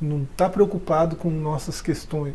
[0.00, 2.34] não está preocupado com nossas questões.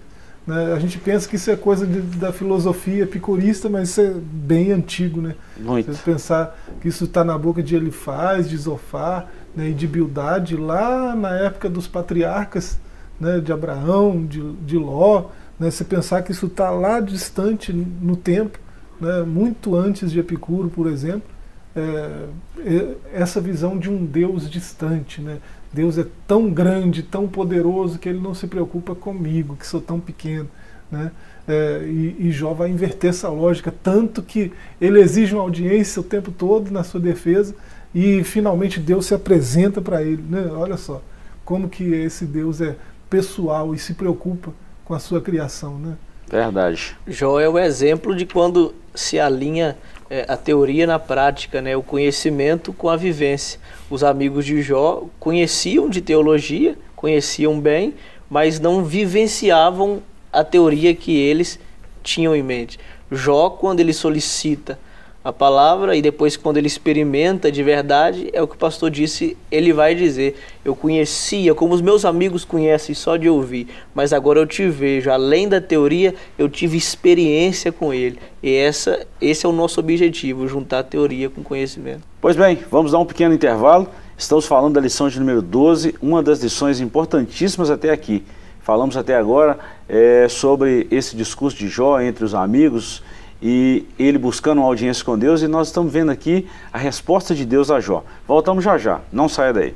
[0.50, 0.74] Né?
[0.74, 4.72] A gente pensa que isso é coisa de, da filosofia epicurista, mas isso é bem
[4.72, 5.22] antigo.
[5.22, 5.36] Né?
[5.60, 5.94] Muito.
[5.94, 10.56] Você pensar que isso está na boca de Elifaz, de Zofar né, e de Bildade,
[10.56, 12.80] lá na época dos patriarcas,
[13.20, 15.26] né, de Abraão, de, de Ló.
[15.60, 15.70] Né?
[15.70, 18.58] Você pensar que isso está lá distante no tempo,
[19.00, 21.30] né, muito antes de Epicuro, por exemplo.
[21.76, 22.26] É,
[22.66, 25.38] é, essa visão de um Deus distante, né?
[25.72, 30.00] Deus é tão grande, tão poderoso que ele não se preocupa comigo, que sou tão
[30.00, 30.50] pequeno.
[30.92, 31.12] Né?
[31.48, 34.52] É, e, e, Jó vai inverter essa lógica, tanto que
[34.82, 37.56] ele exige uma audiência o tempo todo na sua defesa
[37.94, 40.24] e finalmente Deus se apresenta para ele.
[40.28, 40.48] Né?
[40.52, 41.02] Olha só
[41.46, 42.76] como que esse Deus é
[43.10, 44.52] pessoal e se preocupa
[44.86, 45.80] com a sua criação.
[45.80, 45.96] Né?
[46.30, 46.96] Verdade.
[47.08, 49.76] Jó é o exemplo de quando se alinha
[50.10, 51.76] é, a teoria na prática, né?
[51.76, 53.60] o conhecimento com a vivência.
[53.90, 57.94] Os amigos de Jó conheciam de teologia, conheciam bem,
[58.30, 61.60] mas não vivenciavam a teoria que eles
[62.04, 62.80] tinham em mente.
[63.12, 64.80] Jó, quando ele solicita
[65.24, 69.36] a palavra e depois quando ele experimenta de verdade, é o que o pastor disse,
[69.52, 74.40] ele vai dizer, eu conhecia, como os meus amigos conhecem só de ouvir, mas agora
[74.40, 78.18] eu te vejo, além da teoria, eu tive experiência com ele.
[78.42, 82.02] E essa, esse é o nosso objetivo, juntar teoria com conhecimento.
[82.22, 83.88] Pois bem, vamos dar um pequeno intervalo.
[84.18, 88.24] Estamos falando da lição de número 12, uma das lições importantíssimas até aqui.
[88.62, 93.02] Falamos até agora é, sobre esse discurso de Jó entre os amigos,
[93.42, 97.46] e ele buscando uma audiência com Deus, e nós estamos vendo aqui a resposta de
[97.46, 98.04] Deus a Jó.
[98.28, 99.76] Voltamos já já, não saia daí.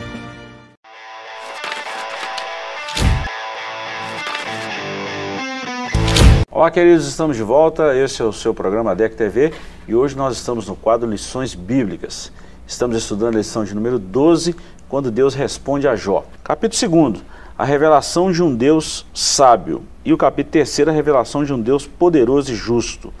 [6.61, 7.97] Olá, queridos, estamos de volta.
[7.97, 9.51] Esse é o seu programa DEC TV
[9.87, 12.31] e hoje nós estamos no quadro Lições Bíblicas.
[12.67, 14.55] Estamos estudando a lição de número 12,
[14.87, 16.23] quando Deus responde a Jó.
[16.43, 17.23] Capítulo 2,
[17.57, 19.81] a revelação de um Deus sábio.
[20.05, 23.11] E o capítulo 3, a revelação de um Deus poderoso e justo.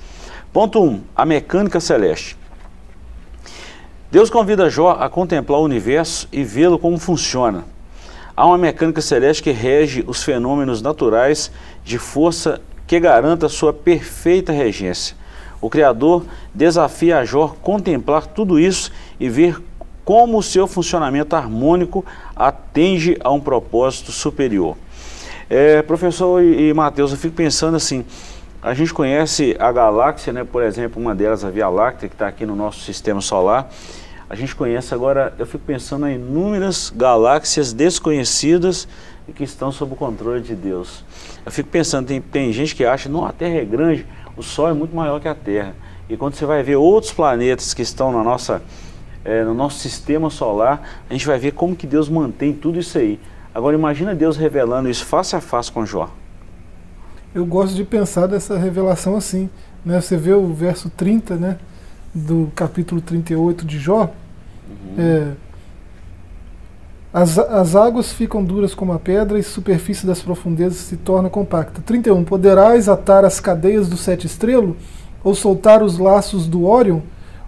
[0.53, 2.37] Ponto 1, um, a mecânica celeste.
[4.11, 7.65] Deus convida Jó a contemplar o universo e vê-lo como funciona.
[8.37, 11.51] Há uma mecânica celeste que rege os fenômenos naturais
[11.83, 15.15] de força que garanta sua perfeita regência.
[15.61, 19.61] O Criador desafia a Jó contemplar tudo isso e ver
[20.03, 22.03] como o seu funcionamento harmônico
[22.35, 24.75] atende a um propósito superior.
[25.49, 28.03] É, professor e, e Matheus, eu fico pensando assim,
[28.61, 30.43] a gente conhece a galáxia, né?
[30.43, 33.69] Por exemplo, uma delas, a Via Láctea, que está aqui no nosso sistema solar.
[34.29, 38.85] A gente conhece agora, eu fico pensando em inúmeras galáxias desconhecidas
[39.31, 41.03] que estão sob o controle de Deus.
[41.45, 44.69] Eu fico pensando, tem, tem gente que acha, não, a Terra é grande, o Sol
[44.69, 45.75] é muito maior que a Terra.
[46.09, 48.61] E quando você vai ver outros planetas que estão na nossa,
[49.23, 52.97] é, no nosso sistema solar, a gente vai ver como que Deus mantém tudo isso
[52.97, 53.19] aí.
[53.53, 56.09] Agora imagina Deus revelando isso face a face com Jó.
[57.33, 59.49] Eu gosto de pensar dessa revelação assim.
[59.85, 59.99] Né?
[59.99, 61.57] Você vê o verso 30 né,
[62.13, 64.09] do capítulo 38 de Jó.
[64.69, 64.95] Uhum.
[64.97, 65.31] É,
[67.13, 71.29] as, as águas ficam duras como a pedra e a superfície das profundezas se torna
[71.29, 71.81] compacta.
[71.85, 72.23] 31.
[72.23, 74.77] Poderás atar as cadeias do sete estrelo,
[75.23, 77.01] ou soltar os laços do Órion,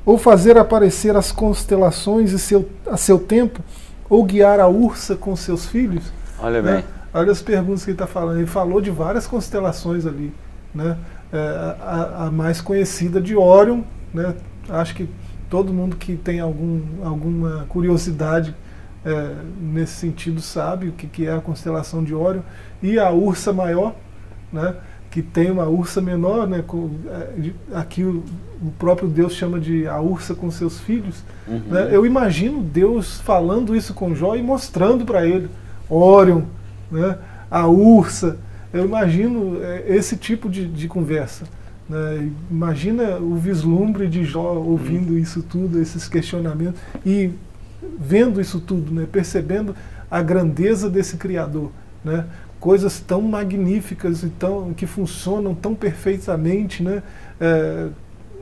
[0.05, 3.61] ou fazer aparecer as constelações e seu, a seu tempo,
[4.09, 6.11] ou guiar a ursa com seus filhos?
[6.39, 6.73] Olha bem.
[6.73, 6.83] Né?
[7.13, 8.39] Olha as perguntas que ele está falando.
[8.39, 10.33] Ele falou de várias constelações ali.
[10.75, 10.97] Né?
[11.31, 11.37] É,
[11.79, 14.35] a, a, mais conhecida de Órion, né?
[14.67, 15.07] acho que
[15.49, 18.53] todo mundo que tem algum, alguma curiosidade
[19.05, 22.41] é, nesse sentido sabe o que, que é a constelação de Órion,
[22.81, 23.95] e a Ursa Maior,
[24.51, 24.75] né,
[25.09, 28.23] que tem uma ursa menor, né, com, é, aqui o,
[28.61, 31.23] o, próprio Deus chama de a ursa com seus filhos.
[31.47, 31.61] Uhum.
[31.67, 35.49] Né, eu imagino Deus falando isso com Jó e mostrando para ele
[35.87, 36.43] Órion,
[36.89, 37.17] né,
[37.51, 38.39] a ursa.
[38.73, 41.45] Eu imagino é, esse tipo de, de conversa.
[41.87, 42.31] Né?
[42.49, 45.19] Imagina o vislumbre de Jó ouvindo uhum.
[45.19, 46.79] isso tudo, esses questionamentos.
[47.05, 47.31] E
[47.99, 49.75] vendo isso tudo, né, percebendo
[50.09, 51.71] a grandeza desse Criador,
[52.03, 52.25] né,
[52.59, 57.03] coisas tão magníficas e tão, que funcionam tão perfeitamente, né,
[57.39, 57.87] é,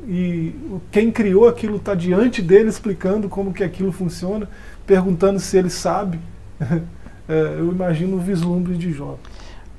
[0.08, 0.56] e
[0.92, 4.50] quem criou aquilo está diante dele explicando como que aquilo funciona,
[4.86, 6.20] perguntando se ele sabe.
[7.30, 9.18] é, eu imagino o vislumbre de Jó.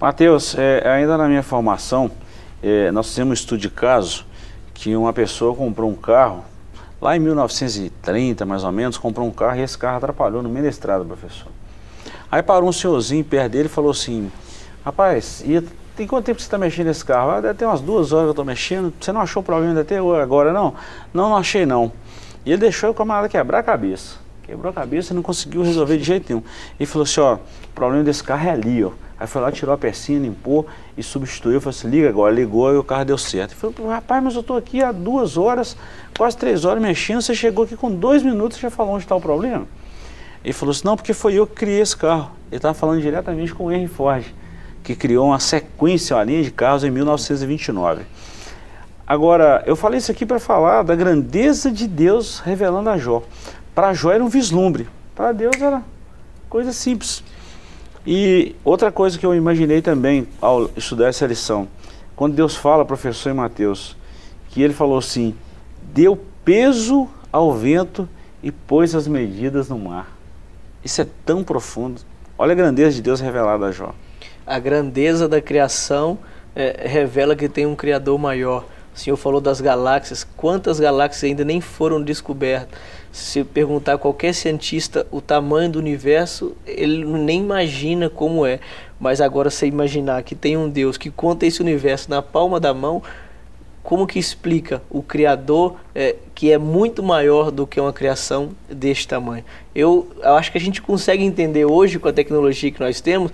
[0.01, 2.11] Mateus, é, ainda na minha formação,
[2.63, 4.25] é, nós fizemos um estudo de caso
[4.75, 6.45] que uma pessoa comprou um carro
[7.03, 10.63] Lá em 1930, mais ou menos, comprou um carro e esse carro atrapalhou no meio
[10.63, 11.49] da estrada, professor.
[12.31, 14.31] Aí parou um senhorzinho perto dele e falou assim,
[14.85, 15.61] rapaz, e
[15.97, 17.33] tem quanto tempo você está mexendo nesse carro?
[17.33, 18.95] Ah, deve ter umas duas horas que eu estou mexendo.
[19.01, 20.77] Você não achou problema até agora, não?
[21.13, 21.91] Não, não achei não.
[22.47, 24.15] E ele deixou o camarada quebrar a cabeça.
[24.45, 26.45] Quebrou a cabeça e não conseguiu resolver de jeito nenhum.
[26.79, 28.93] Ele falou assim, ó, o problema desse carro é ali, ó.
[29.23, 30.67] Aí foi lá, tirou a pecinha, limpou
[30.99, 31.61] e substituiu.
[31.61, 33.53] Falei assim, liga agora, ligou e o carro deu certo.
[33.53, 35.77] Ele falou, rapaz, mas eu estou aqui há duas horas,
[36.19, 39.15] quase três horas mexendo, você chegou aqui com dois minutos e já falou onde está
[39.15, 39.65] o problema?
[40.43, 42.33] Ele falou assim, não, porque foi eu que criei esse carro.
[42.51, 44.25] Ele estava falando diretamente com o Henry Ford,
[44.83, 48.03] que criou uma sequência, uma linha de carros em 1929.
[49.07, 53.23] Agora, eu falei isso aqui para falar da grandeza de Deus revelando a Jó.
[53.73, 55.81] Para Jó era um vislumbre, para Deus era
[56.49, 57.23] coisa simples.
[58.07, 61.69] E outra coisa que eu imaginei também ao estudar essa lição,
[62.17, 63.97] quando Deus fala, professor em Mateus,
[64.49, 65.35] que ele falou assim:
[65.83, 68.09] deu peso ao vento
[68.43, 70.09] e pôs as medidas no mar.
[70.85, 72.01] Isso é tão profundo.
[72.37, 73.95] Olha a grandeza de Deus revelada a Jó.
[74.45, 76.19] A grandeza da criação
[76.57, 78.65] é, revela que tem um Criador maior.
[78.95, 80.27] O Senhor falou das galáxias.
[80.37, 82.79] Quantas galáxias ainda nem foram descobertas?
[83.11, 88.61] Se perguntar a qualquer cientista o tamanho do universo, ele nem imagina como é.
[89.01, 92.73] Mas agora, você imaginar que tem um Deus que conta esse universo na palma da
[92.73, 93.03] mão,
[93.83, 99.09] como que explica o Criador é, que é muito maior do que uma criação deste
[99.09, 99.45] tamanho?
[99.75, 103.33] Eu, eu acho que a gente consegue entender hoje, com a tecnologia que nós temos,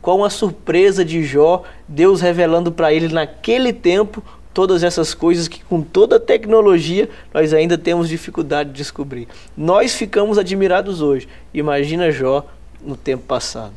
[0.00, 4.22] qual a surpresa de Jó, Deus revelando para ele naquele tempo
[4.58, 9.28] todas essas coisas que com toda a tecnologia nós ainda temos dificuldade de descobrir.
[9.56, 11.28] Nós ficamos admirados hoje.
[11.54, 12.44] Imagina Jó
[12.82, 13.72] no tempo passado.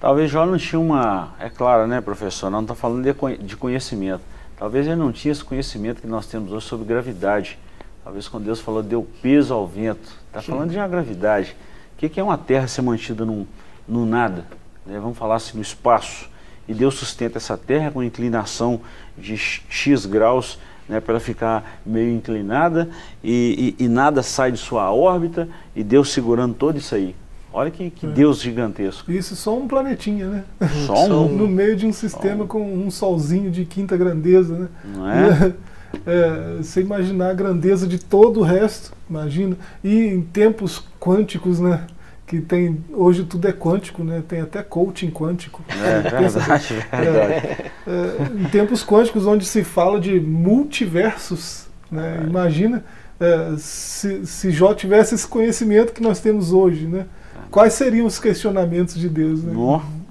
[0.00, 3.04] Talvez Jó não tinha uma, é claro, né, professor, não está falando
[3.38, 4.22] de conhecimento.
[4.58, 7.56] Talvez ele não tinha esse conhecimento que nós temos hoje sobre gravidade.
[8.02, 11.56] Talvez quando Deus falou deu peso ao vento, está falando de uma gravidade.
[11.92, 13.46] O que é uma terra ser mantida no,
[13.86, 14.44] no nada?
[14.84, 14.98] Né?
[14.98, 16.28] Vamos falar assim, no espaço
[16.66, 18.80] e Deus sustenta essa terra com inclinação
[19.16, 22.90] de X graus, né, para ficar meio inclinada
[23.22, 27.14] e, e, e, nada sai de sua órbita e Deus segurando todo isso aí.
[27.52, 28.10] Olha que, que é.
[28.10, 29.10] Deus gigantesco.
[29.12, 30.44] Isso só um planetinha, né?
[30.86, 31.28] Só um?
[31.28, 34.68] no meio de um sistema com um solzinho de quinta grandeza, né?
[34.84, 35.54] Não é?
[36.04, 36.56] é?
[36.58, 39.56] Você imaginar a grandeza de todo o resto, imagina.
[39.84, 41.86] E em tempos quânticos, né?
[42.34, 44.22] Que tem hoje tudo é quântico, né?
[44.26, 45.62] Tem até coaching quântico.
[45.68, 47.32] É verdade, verdade.
[47.32, 52.22] É, é, em tempos quânticos onde se fala de multiversos, né?
[52.22, 52.26] É.
[52.26, 52.84] Imagina
[53.20, 57.06] é, se, se Jó tivesse esse conhecimento que nós temos hoje, né?
[57.50, 59.52] Quais seriam os questionamentos de Deus, né?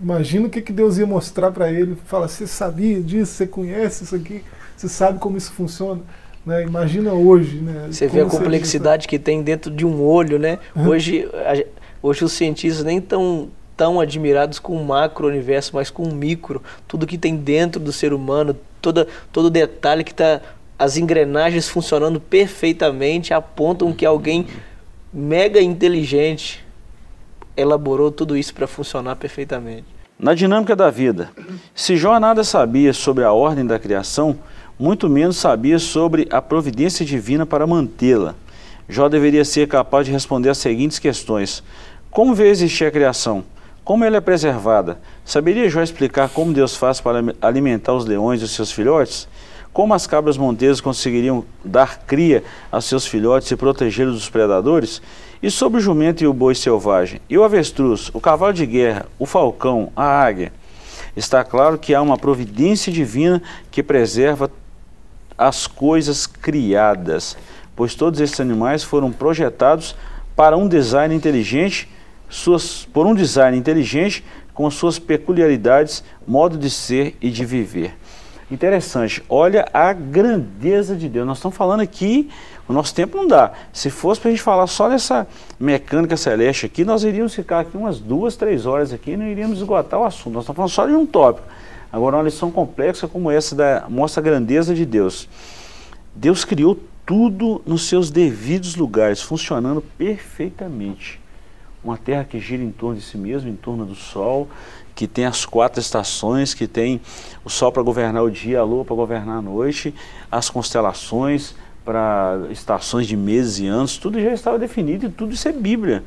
[0.02, 1.98] Imagina o que, que Deus ia mostrar para ele.
[2.06, 4.42] Fala, você sabia disso, você conhece isso aqui,
[4.78, 6.02] você sabe como isso funciona.
[6.46, 6.64] Né?
[6.64, 7.58] Imagina hoje.
[7.58, 7.88] Né?
[7.92, 10.40] Você vê a complexidade que tem dentro de um olho.
[10.40, 10.60] Né?
[10.76, 16.04] Hoje, a, hoje os cientistas nem estão tão admirados com o macro universo, mas com
[16.04, 16.62] o micro.
[16.88, 20.42] Tudo que tem dentro do ser humano, toda, todo detalhe que está.
[20.78, 24.48] As engrenagens funcionando perfeitamente apontam que alguém
[25.13, 26.63] mega inteligente
[27.56, 29.86] elaborou tudo isso para funcionar perfeitamente.
[30.20, 31.32] Na dinâmica da vida,
[31.74, 34.38] se Jó nada sabia sobre a ordem da criação,
[34.80, 38.36] muito menos sabia sobre a providência divina para mantê-la.
[38.88, 41.63] Jó deveria ser capaz de responder as seguintes questões:
[42.13, 43.43] Como vê existir a criação?
[43.84, 44.99] Como ela é preservada?
[45.26, 49.28] Saberia Jó explicar como Deus faz para alimentar os leões e os seus filhotes?
[49.73, 55.02] Como as cabras montesas conseguiriam dar cria aos seus filhotes e protegê-los dos predadores?
[55.41, 59.08] E sobre o jumento e o boi selvagem, e o avestruz, o cavalo de guerra,
[59.17, 60.54] o falcão, a águia,
[61.17, 64.52] está claro que há uma providência divina que preserva
[65.36, 67.36] as coisas criadas,
[67.76, 69.95] pois todos esses animais foram projetados
[70.36, 71.89] para um design inteligente,
[72.34, 77.96] suas, por um design inteligente com suas peculiaridades, modo de ser e de viver.
[78.52, 81.26] Interessante, olha a grandeza de Deus.
[81.26, 82.30] Nós estamos falando aqui
[82.67, 83.52] o nosso tempo não dá.
[83.72, 85.28] Se fosse para a gente falar só dessa
[85.60, 89.58] mecânica celeste aqui, nós iríamos ficar aqui umas duas, três horas aqui e não iríamos
[89.58, 90.34] esgotar o assunto.
[90.34, 91.48] Nós estamos falando só de um tópico.
[91.91, 95.28] Agora, uma lição complexa como essa da, mostra a grandeza de Deus.
[96.15, 101.23] Deus criou tudo nos seus devidos lugares, funcionando perfeitamente.
[101.84, 104.48] Uma terra que gira em torno de si mesma, em torno do Sol,
[104.96, 107.02] que tem as quatro estações, que tem
[107.43, 109.93] o Sol para governar o dia, a Lua para governar a noite,
[110.32, 115.48] as constelações, para estações de meses e anos, tudo já estava definido e tudo isso
[115.48, 116.04] é Bíblia.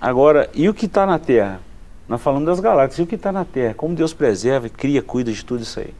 [0.00, 1.60] Agora, e o que está na Terra?
[2.08, 3.74] Nós falamos das galáxias, e o que está na Terra?
[3.74, 5.92] Como Deus preserva, cria, cuida de tudo isso aí?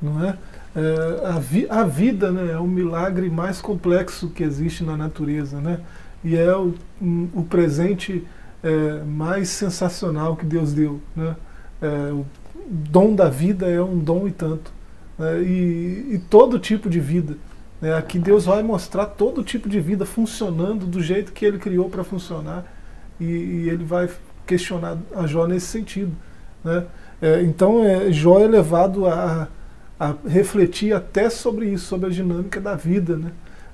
[0.00, 0.36] Não é?
[0.74, 5.60] é a, vi, a, vida né, é o milagre mais complexo que existe na natureza,
[5.60, 5.78] né?
[6.24, 8.24] E é o, um, o presente
[8.62, 11.36] é, mais sensacional que Deus deu, né?
[11.80, 12.24] É, o
[12.68, 14.72] dom da vida é um dom e tanto.
[15.18, 15.42] Né?
[15.42, 17.36] E, e todo tipo de vida.
[17.80, 17.94] Né?
[17.94, 22.04] Aqui Deus vai mostrar todo tipo de vida funcionando do jeito que Ele criou para
[22.04, 22.64] funcionar
[23.20, 24.08] e, e, Ele vai
[24.46, 26.12] questionar a Jó nesse sentido.
[26.64, 26.84] Né?
[27.20, 29.48] É, então é, Jó é levado a,
[29.98, 33.16] a, refletir até sobre isso, sobre a dinâmica da vida.
[33.16, 33.32] Né?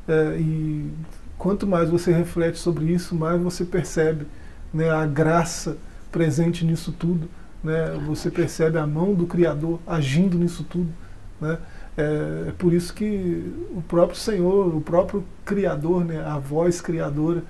[0.08, 0.90] É, e
[1.38, 4.26] quanto mais você reflete sobre isso, mais você percebe
[4.74, 5.76] né, a graça
[6.10, 7.28] presente nisso tudo.
[7.62, 7.98] Né?
[8.06, 10.92] Você percebe a mão do Criador agindo nisso tudo.
[11.40, 11.58] Né?
[11.96, 17.42] É, é, por isso que o próprio Senhor, o próprio Criador, né, a voz criadora,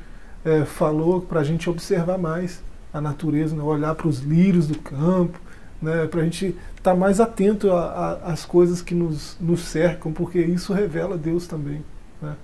[0.43, 4.79] é, falou para a gente observar mais a natureza, né, olhar para os lírios do
[4.79, 5.39] campo,
[5.83, 6.47] né, para a gente
[6.77, 7.71] estar tá mais atento
[8.25, 11.85] às coisas que nos, nos cercam, porque isso revela Deus também.
[12.23, 12.35] Né.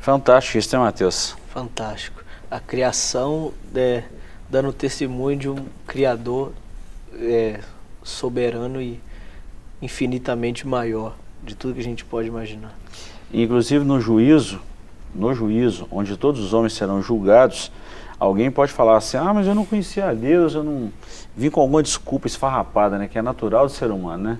[0.00, 1.36] Fantástico isso, né, Mateus?
[1.52, 2.22] Fantástico.
[2.50, 4.02] A criação é,
[4.48, 6.52] dando testemunho de um Criador
[7.14, 7.60] é,
[8.02, 8.98] soberano e
[9.82, 12.72] infinitamente maior de tudo que a gente pode imaginar.
[13.32, 14.60] Inclusive no juízo,
[15.14, 17.70] no juízo, onde todos os homens serão julgados,
[18.18, 20.90] alguém pode falar assim: "Ah, mas eu não conhecia a Deus, eu não
[21.36, 24.38] vim com alguma desculpa esfarrapada, né, que é natural do ser humano, né?"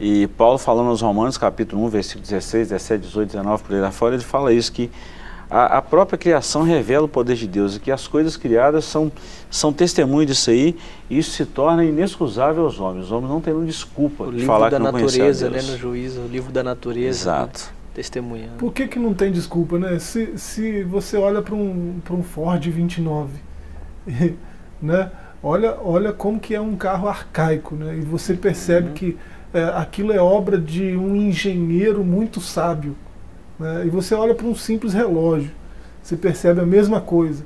[0.00, 3.90] E Paulo falando aos Romanos, capítulo 1, versículo 16, 17, 18, 19, por aí lá
[3.90, 4.90] fora, ele fala isso que
[5.52, 9.12] a, a, própria criação revela o poder de Deus e que as coisas criadas são,
[9.50, 10.74] são testemunho disso aí
[11.10, 13.04] e isso se torna inexcusável aos homens.
[13.04, 16.50] Os homens não têm desculpa de falar que não natureza, né, no juízo, o livro
[16.50, 17.30] da natureza.
[17.30, 17.60] Exato.
[17.66, 18.56] Né, testemunhando.
[18.56, 19.98] Por que, que não tem desculpa, né?
[19.98, 23.32] Se, se você olha para um, um Ford 29,
[24.80, 25.10] né?
[25.42, 27.96] Olha, olha como que é um carro arcaico, né?
[27.96, 28.94] E você percebe uhum.
[28.94, 29.18] que
[29.52, 32.96] é, aquilo é obra de um engenheiro muito sábio,
[33.58, 33.84] né?
[33.86, 35.50] E você olha para um simples relógio,
[36.02, 37.44] você percebe a mesma coisa.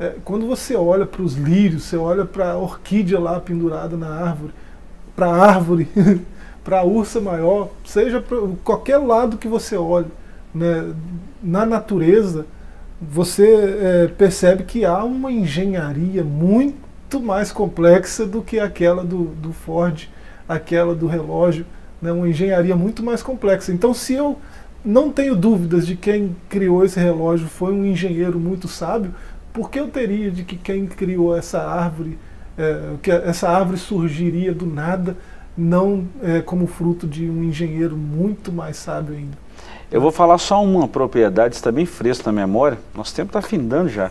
[0.00, 4.08] É, quando você olha para os lírios, você olha para a orquídea lá pendurada na
[4.08, 4.52] árvore,
[5.14, 5.88] para a árvore,
[6.64, 10.08] para a ursa maior, seja para qualquer lado que você olhe,
[10.54, 10.94] né?
[11.42, 12.46] na natureza,
[13.00, 19.52] você é, percebe que há uma engenharia muito mais complexa do que aquela do, do
[19.52, 20.08] Ford,
[20.48, 21.66] aquela do relógio,
[22.00, 22.12] né?
[22.12, 23.72] uma engenharia muito mais complexa.
[23.72, 24.38] Então, se eu
[24.84, 29.14] não tenho dúvidas de quem criou esse relógio foi um engenheiro muito sábio,
[29.52, 32.18] porque eu teria de que quem criou essa árvore,
[32.58, 35.16] é, que essa árvore surgiria do nada,
[35.56, 39.38] não é, como fruto de um engenheiro muito mais sábio ainda.
[39.90, 43.88] Eu vou falar só uma propriedade, está bem fresco na memória, nosso tempo está findando
[43.88, 44.10] já,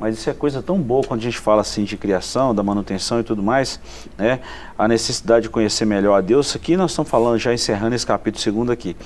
[0.00, 3.20] mas isso é coisa tão boa quando a gente fala assim de criação, da manutenção
[3.20, 3.78] e tudo mais,
[4.16, 4.40] né?
[4.78, 6.56] A necessidade de conhecer melhor a Deus.
[6.56, 8.96] Aqui nós estamos falando, já encerrando esse capítulo segundo aqui.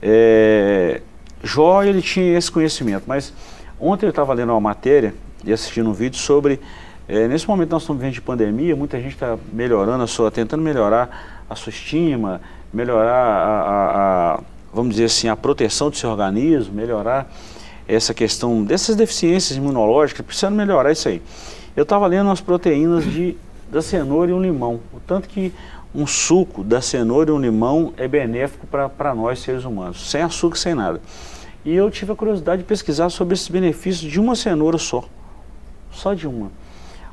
[0.00, 1.02] É,
[1.42, 3.32] Jó, ele tinha esse conhecimento, mas
[3.80, 5.12] ontem eu estava lendo uma matéria
[5.44, 6.60] e assistindo um vídeo sobre,
[7.08, 10.62] é, nesse momento nós estamos vivendo de pandemia, muita gente está melhorando a sua, tentando
[10.62, 12.40] melhorar a sua estima,
[12.72, 14.40] melhorar a, a, a
[14.72, 17.28] vamos dizer assim, a proteção do seu organismo, melhorar
[17.94, 21.20] essa questão dessas deficiências imunológicas, precisando melhorar isso aí.
[21.76, 23.36] Eu estava lendo as proteínas de,
[23.70, 25.52] da cenoura e um limão, o tanto que
[25.92, 30.56] um suco da cenoura e um limão é benéfico para nós seres humanos, sem açúcar,
[30.56, 31.00] sem nada.
[31.64, 35.04] E eu tive a curiosidade de pesquisar sobre esses benefícios de uma cenoura só,
[35.90, 36.50] só de uma.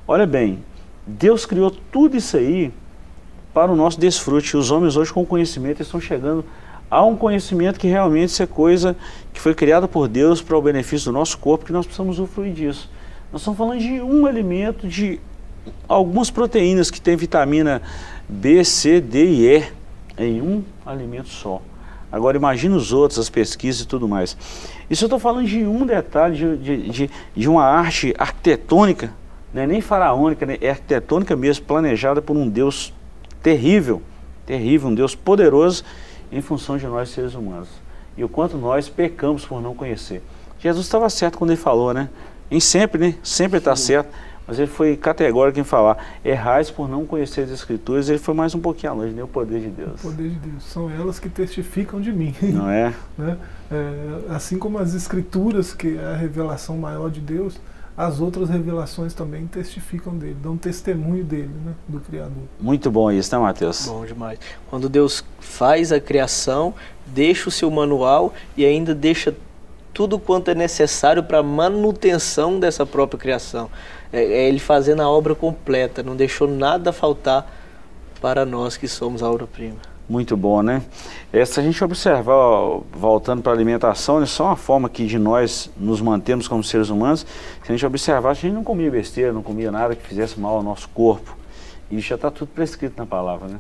[0.08, 0.64] Olha bem,
[1.06, 2.72] Deus criou tudo isso aí
[3.52, 4.56] para o nosso desfrute.
[4.56, 6.46] Os homens hoje com conhecimento estão chegando
[6.90, 8.96] há um conhecimento que realmente isso é coisa
[9.34, 12.54] que foi criada por Deus para o benefício do nosso corpo, que nós precisamos usufruir
[12.54, 12.90] disso.
[13.32, 15.20] Nós estamos falando de um alimento, de
[15.88, 17.82] algumas proteínas que tem vitamina
[18.28, 19.64] B, C, D e E
[20.18, 21.62] em um alimento só.
[22.12, 24.38] Agora imagine os outros, as pesquisas e tudo mais.
[24.90, 29.12] Isso eu estou falando de um detalhe, de, de, de, uma arte arquitetônica,
[29.54, 30.58] não é nem faraônica, né?
[30.62, 32.94] é arquitetônica mesmo, planejada por um Deus
[33.44, 34.02] terrível,
[34.46, 35.84] terrível, um Deus poderoso
[36.32, 37.70] em função de nós seres humanos.
[38.18, 40.22] E o quanto nós pecamos por não conhecer.
[40.60, 42.10] Jesus estava certo quando ele falou, né?
[42.50, 43.16] Em sempre, né?
[43.22, 44.10] Sempre está certo.
[44.48, 48.56] Mas ele foi categórico em falar, errais por não conhecer as Escrituras, ele foi mais
[48.56, 50.00] um pouquinho longe, nem o poder de Deus.
[50.00, 50.64] O poder de Deus.
[50.64, 52.34] São elas que testificam de mim.
[52.42, 52.94] Não é?
[53.20, 53.38] né?
[53.70, 57.60] é assim como as Escrituras, que é a revelação maior de Deus,
[57.98, 62.44] as outras revelações também testificam dele, dão testemunho dele, né, do Criador.
[62.60, 63.88] Muito bom isso, né, Mateus?
[63.88, 64.38] Bom demais.
[64.70, 66.76] Quando Deus faz a criação,
[67.08, 69.36] deixa o seu manual e ainda deixa
[69.92, 73.68] tudo quanto é necessário para a manutenção dessa própria criação.
[74.14, 77.52] É, é, ele fazendo a obra completa, não deixou nada faltar
[78.22, 79.87] para nós que somos a obra-prima.
[80.10, 80.84] Muito bom, né?
[81.34, 85.20] É, se a gente observar, voltando para a alimentação, é só uma forma que de
[85.20, 87.26] nós nos mantemos como seres humanos.
[87.64, 90.56] Se a gente observar, a gente não comia besteira, não comia nada que fizesse mal
[90.56, 91.36] ao nosso corpo.
[91.92, 93.60] E isso já está tudo prescrito na palavra, né?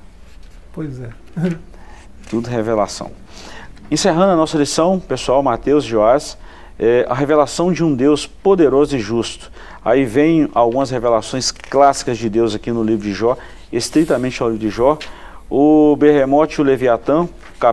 [0.71, 1.09] Pois é.
[2.29, 3.11] tudo revelação.
[3.91, 6.37] Encerrando a nossa lição, pessoal, Mateus e Joás,
[6.79, 9.51] é, a revelação de um Deus poderoso e justo.
[9.83, 13.37] Aí vem algumas revelações clássicas de Deus aqui no livro de Jó,
[13.71, 14.97] estritamente ao livro de Jó
[15.49, 17.27] o Berremote e o Leviatã,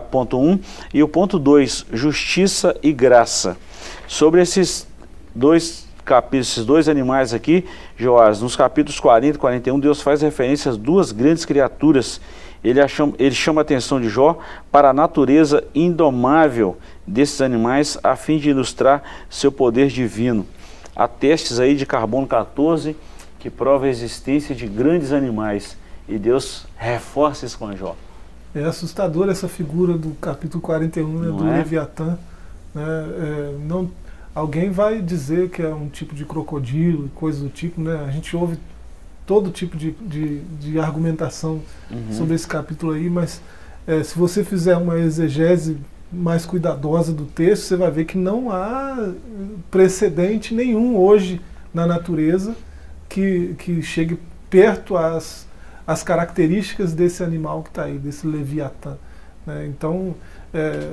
[0.09, 0.59] ponto 1,
[0.93, 3.57] e o ponto 2, Justiça e Graça.
[4.07, 4.87] Sobre esses
[5.33, 7.65] dois capítulos, esses dois animais aqui,
[7.97, 12.21] Joás, nos capítulos 40 e 41, Deus faz referência às duas grandes criaturas.
[12.63, 14.37] Ele, chama, ele chama a atenção de Jó
[14.71, 20.45] para a natureza indomável desses animais, a fim de ilustrar seu poder divino.
[20.95, 22.95] Há testes aí de carbono 14
[23.37, 25.77] que prova a existência de grandes animais
[26.07, 27.95] e Deus reforça isso com Jó.
[28.53, 31.57] É assustador essa figura do capítulo 41 né, do é?
[31.57, 32.17] Leviatã.
[32.73, 33.89] Né, é, não,
[34.33, 37.81] alguém vai dizer que é um tipo de crocodilo, coisa do tipo.
[37.81, 38.57] Né, a gente ouve
[39.25, 42.11] todo tipo de, de, de argumentação uhum.
[42.11, 43.41] sobre esse capítulo aí, mas
[43.87, 45.77] é, se você fizer uma exegese
[46.11, 49.11] mais cuidadosa do texto, você vai ver que não há
[49.69, 51.41] precedente nenhum hoje
[51.73, 52.55] na natureza
[53.09, 54.17] que, que chegue
[54.49, 55.45] perto às
[55.85, 58.97] as características desse animal que está aí, desse Leviatã.
[59.45, 59.67] Né?
[59.67, 60.15] Então,
[60.53, 60.89] é,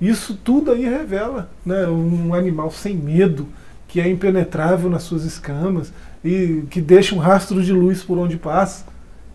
[0.00, 3.46] isso tudo aí revela né, um animal sem medo,
[3.86, 5.92] que é impenetrável nas suas escamas
[6.24, 8.84] e que deixa um rastro de luz por onde passa.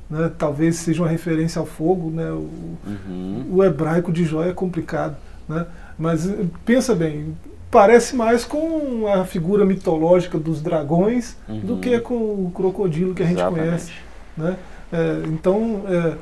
[0.09, 0.31] Né?
[0.37, 2.09] Talvez seja uma referência ao fogo.
[2.09, 2.29] Né?
[2.31, 2.49] O,
[2.87, 3.45] uhum.
[3.51, 5.17] o hebraico de Jó é complicado.
[5.47, 5.65] Né?
[5.99, 6.27] Mas
[6.65, 7.35] pensa bem,
[7.69, 11.59] parece mais com a figura mitológica dos dragões uhum.
[11.59, 13.67] do que com o crocodilo que a gente Exatamente.
[13.67, 13.91] conhece.
[14.37, 14.55] Né?
[14.91, 16.15] É, então, é,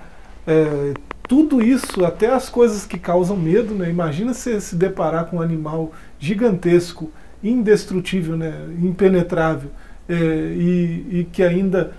[0.48, 0.94] é,
[1.28, 3.90] tudo isso, até as coisas que causam medo, né?
[3.90, 7.12] imagina você se deparar com um animal gigantesco,
[7.44, 8.54] indestrutível, né?
[8.82, 9.70] impenetrável,
[10.10, 11.94] e, e, que ainda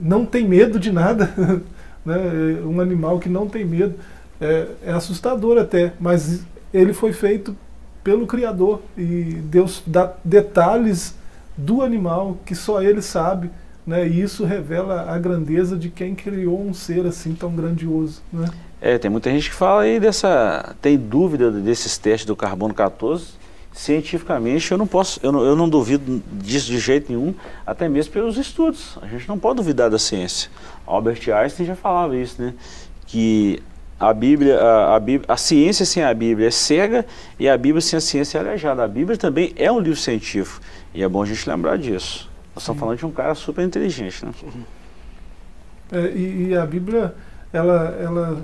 [0.00, 1.32] não tem medo de nada,
[2.04, 2.16] né?
[2.64, 3.94] um animal que não tem medo,
[4.40, 6.42] é, é assustador até, mas
[6.72, 7.56] ele foi feito
[8.02, 11.14] pelo Criador e Deus dá detalhes
[11.56, 13.50] do animal que só ele sabe
[13.86, 14.06] né?
[14.06, 18.22] E isso revela a grandeza de quem criou um ser assim tão grandioso.
[18.32, 18.48] Né?
[18.80, 20.74] É, tem muita gente que fala aí dessa.
[20.80, 23.40] tem dúvida desses testes do carbono 14.
[23.72, 27.32] Cientificamente, eu não posso, eu não, eu não duvido disso de jeito nenhum,
[27.64, 28.98] até mesmo pelos estudos.
[29.00, 30.50] A gente não pode duvidar da ciência.
[30.84, 32.52] Albert Einstein já falava isso, né?
[33.06, 33.62] Que
[33.98, 37.04] a Bíblia, a, a, Bíblia, a ciência sem a Bíblia é cega
[37.38, 38.82] e a Bíblia sem a ciência é aleijada.
[38.82, 40.60] A Bíblia também é um livro científico
[40.94, 42.29] e é bom a gente lembrar disso.
[42.60, 44.32] Nós estamos falando de um cara super inteligente, né?
[45.90, 47.14] É, e, e, a Bíblia,
[47.50, 48.42] ela, ela,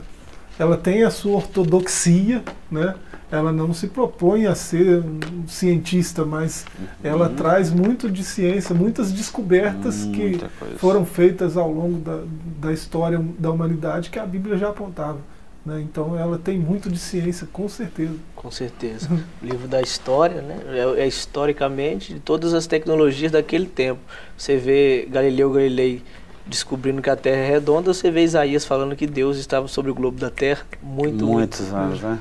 [0.58, 2.94] ela tem a sua ortodoxia, né?
[3.30, 6.86] Ela não se propõe a ser um cientista, mas uhum.
[7.04, 10.40] ela traz muito de ciência, muitas descobertas que
[10.78, 12.22] foram feitas ao longo da,
[12.58, 15.18] da história da humanidade que a Bíblia já apontava.
[15.66, 15.80] Né?
[15.80, 18.14] Então ela tem muito de ciência, com certeza.
[18.36, 19.08] Com certeza.
[19.42, 20.58] o livro da história, né?
[20.68, 24.00] É, é, historicamente de todas as tecnologias daquele tempo.
[24.38, 26.02] Você vê Galileu Galilei
[26.46, 29.94] descobrindo que a Terra é redonda, você vê Isaías falando que Deus estava sobre o
[29.94, 32.20] globo da Terra muito muitos anos, né?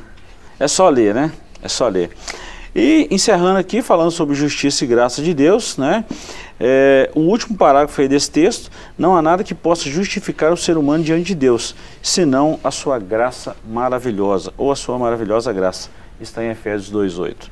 [0.60, 1.32] É só ler, né?
[1.62, 2.10] É só ler.
[2.76, 6.04] E encerrando aqui, falando sobre justiça e graça de Deus, né?
[6.60, 10.78] É, o último parágrafo aí desse texto, não há nada que possa justificar o ser
[10.78, 15.90] humano diante de Deus, senão a sua graça maravilhosa, ou a sua maravilhosa graça.
[16.20, 17.50] Está em Efésios 2,8.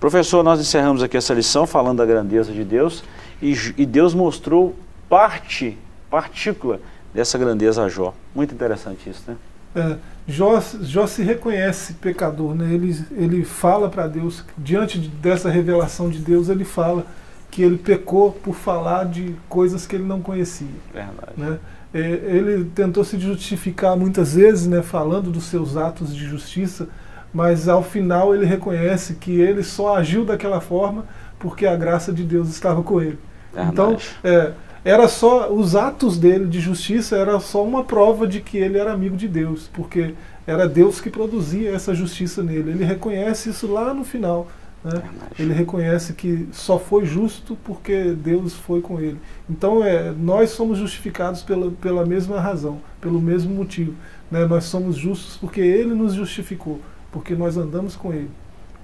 [0.00, 3.04] Professor, nós encerramos aqui essa lição falando da grandeza de Deus,
[3.40, 4.74] e, e Deus mostrou
[5.08, 5.78] parte,
[6.10, 6.80] partícula
[7.14, 8.12] dessa grandeza a Jó.
[8.34, 9.36] Muito interessante isso, né?
[9.74, 9.96] É,
[10.26, 12.72] Jó, Jó se reconhece pecador, né?
[12.72, 17.06] ele, ele fala para Deus, diante dessa revelação de Deus, ele fala
[17.50, 20.66] que ele pecou por falar de coisas que ele não conhecia.
[20.92, 21.32] Verdade.
[21.36, 21.58] Né?
[21.94, 26.88] É, ele tentou se justificar muitas vezes, né, falando dos seus atos de justiça,
[27.32, 31.04] mas ao final ele reconhece que ele só agiu daquela forma
[31.38, 33.18] porque a graça de Deus estava com ele.
[33.52, 33.72] Verdade.
[33.72, 34.52] Então, é,
[34.84, 38.92] era só os atos dele de justiça era só uma prova de que ele era
[38.92, 40.14] amigo de Deus, porque
[40.46, 42.70] era Deus que produzia essa justiça nele.
[42.70, 44.48] Ele reconhece isso lá no final.
[44.86, 45.02] Né?
[45.36, 49.18] Ele reconhece que só foi justo porque Deus foi com ele.
[49.50, 53.94] Então é, nós somos justificados pela, pela mesma razão, pelo mesmo motivo.
[54.30, 54.46] Né?
[54.46, 56.80] Nós somos justos porque Ele nos justificou,
[57.10, 58.30] porque nós andamos com Ele.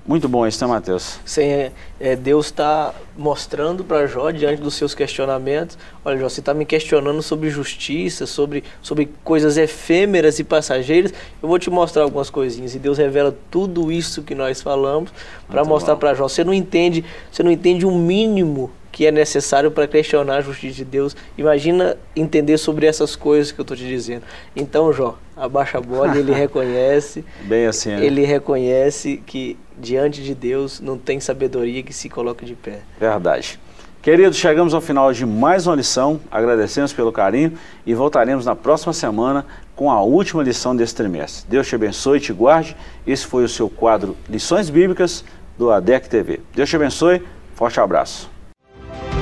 [0.05, 1.21] Muito bom isso, né, Matheus?
[1.25, 6.53] Sim, é Deus está mostrando para Jó, diante dos seus questionamentos, olha, Jó, você está
[6.53, 12.31] me questionando sobre justiça, sobre, sobre coisas efêmeras e passageiras, eu vou te mostrar algumas
[12.31, 12.75] coisinhas.
[12.75, 15.13] E Deus revela tudo isso que nós falamos
[15.47, 16.27] para mostrar para Jó.
[16.27, 20.41] Você não entende, você não entende o um mínimo que é necessário para questionar a
[20.43, 21.17] justiça de Deus.
[21.37, 24.23] Imagina entender sobre essas coisas que eu estou te dizendo.
[24.55, 27.25] Então, Jó, abaixa a bola e ele reconhece.
[27.41, 28.05] Bem assim, né?
[28.05, 32.81] Ele reconhece que diante de Deus não tem sabedoria que se coloque de pé.
[33.01, 33.59] Verdade.
[34.03, 36.21] Queridos, chegamos ao final de mais uma lição.
[36.29, 37.53] Agradecemos pelo carinho
[37.87, 41.49] e voltaremos na próxima semana com a última lição desse trimestre.
[41.49, 42.77] Deus te abençoe e te guarde.
[43.07, 45.25] Esse foi o seu quadro Lições Bíblicas
[45.57, 46.41] do ADEC TV.
[46.53, 47.23] Deus te abençoe.
[47.55, 48.32] Forte abraço.
[48.93, 49.22] you.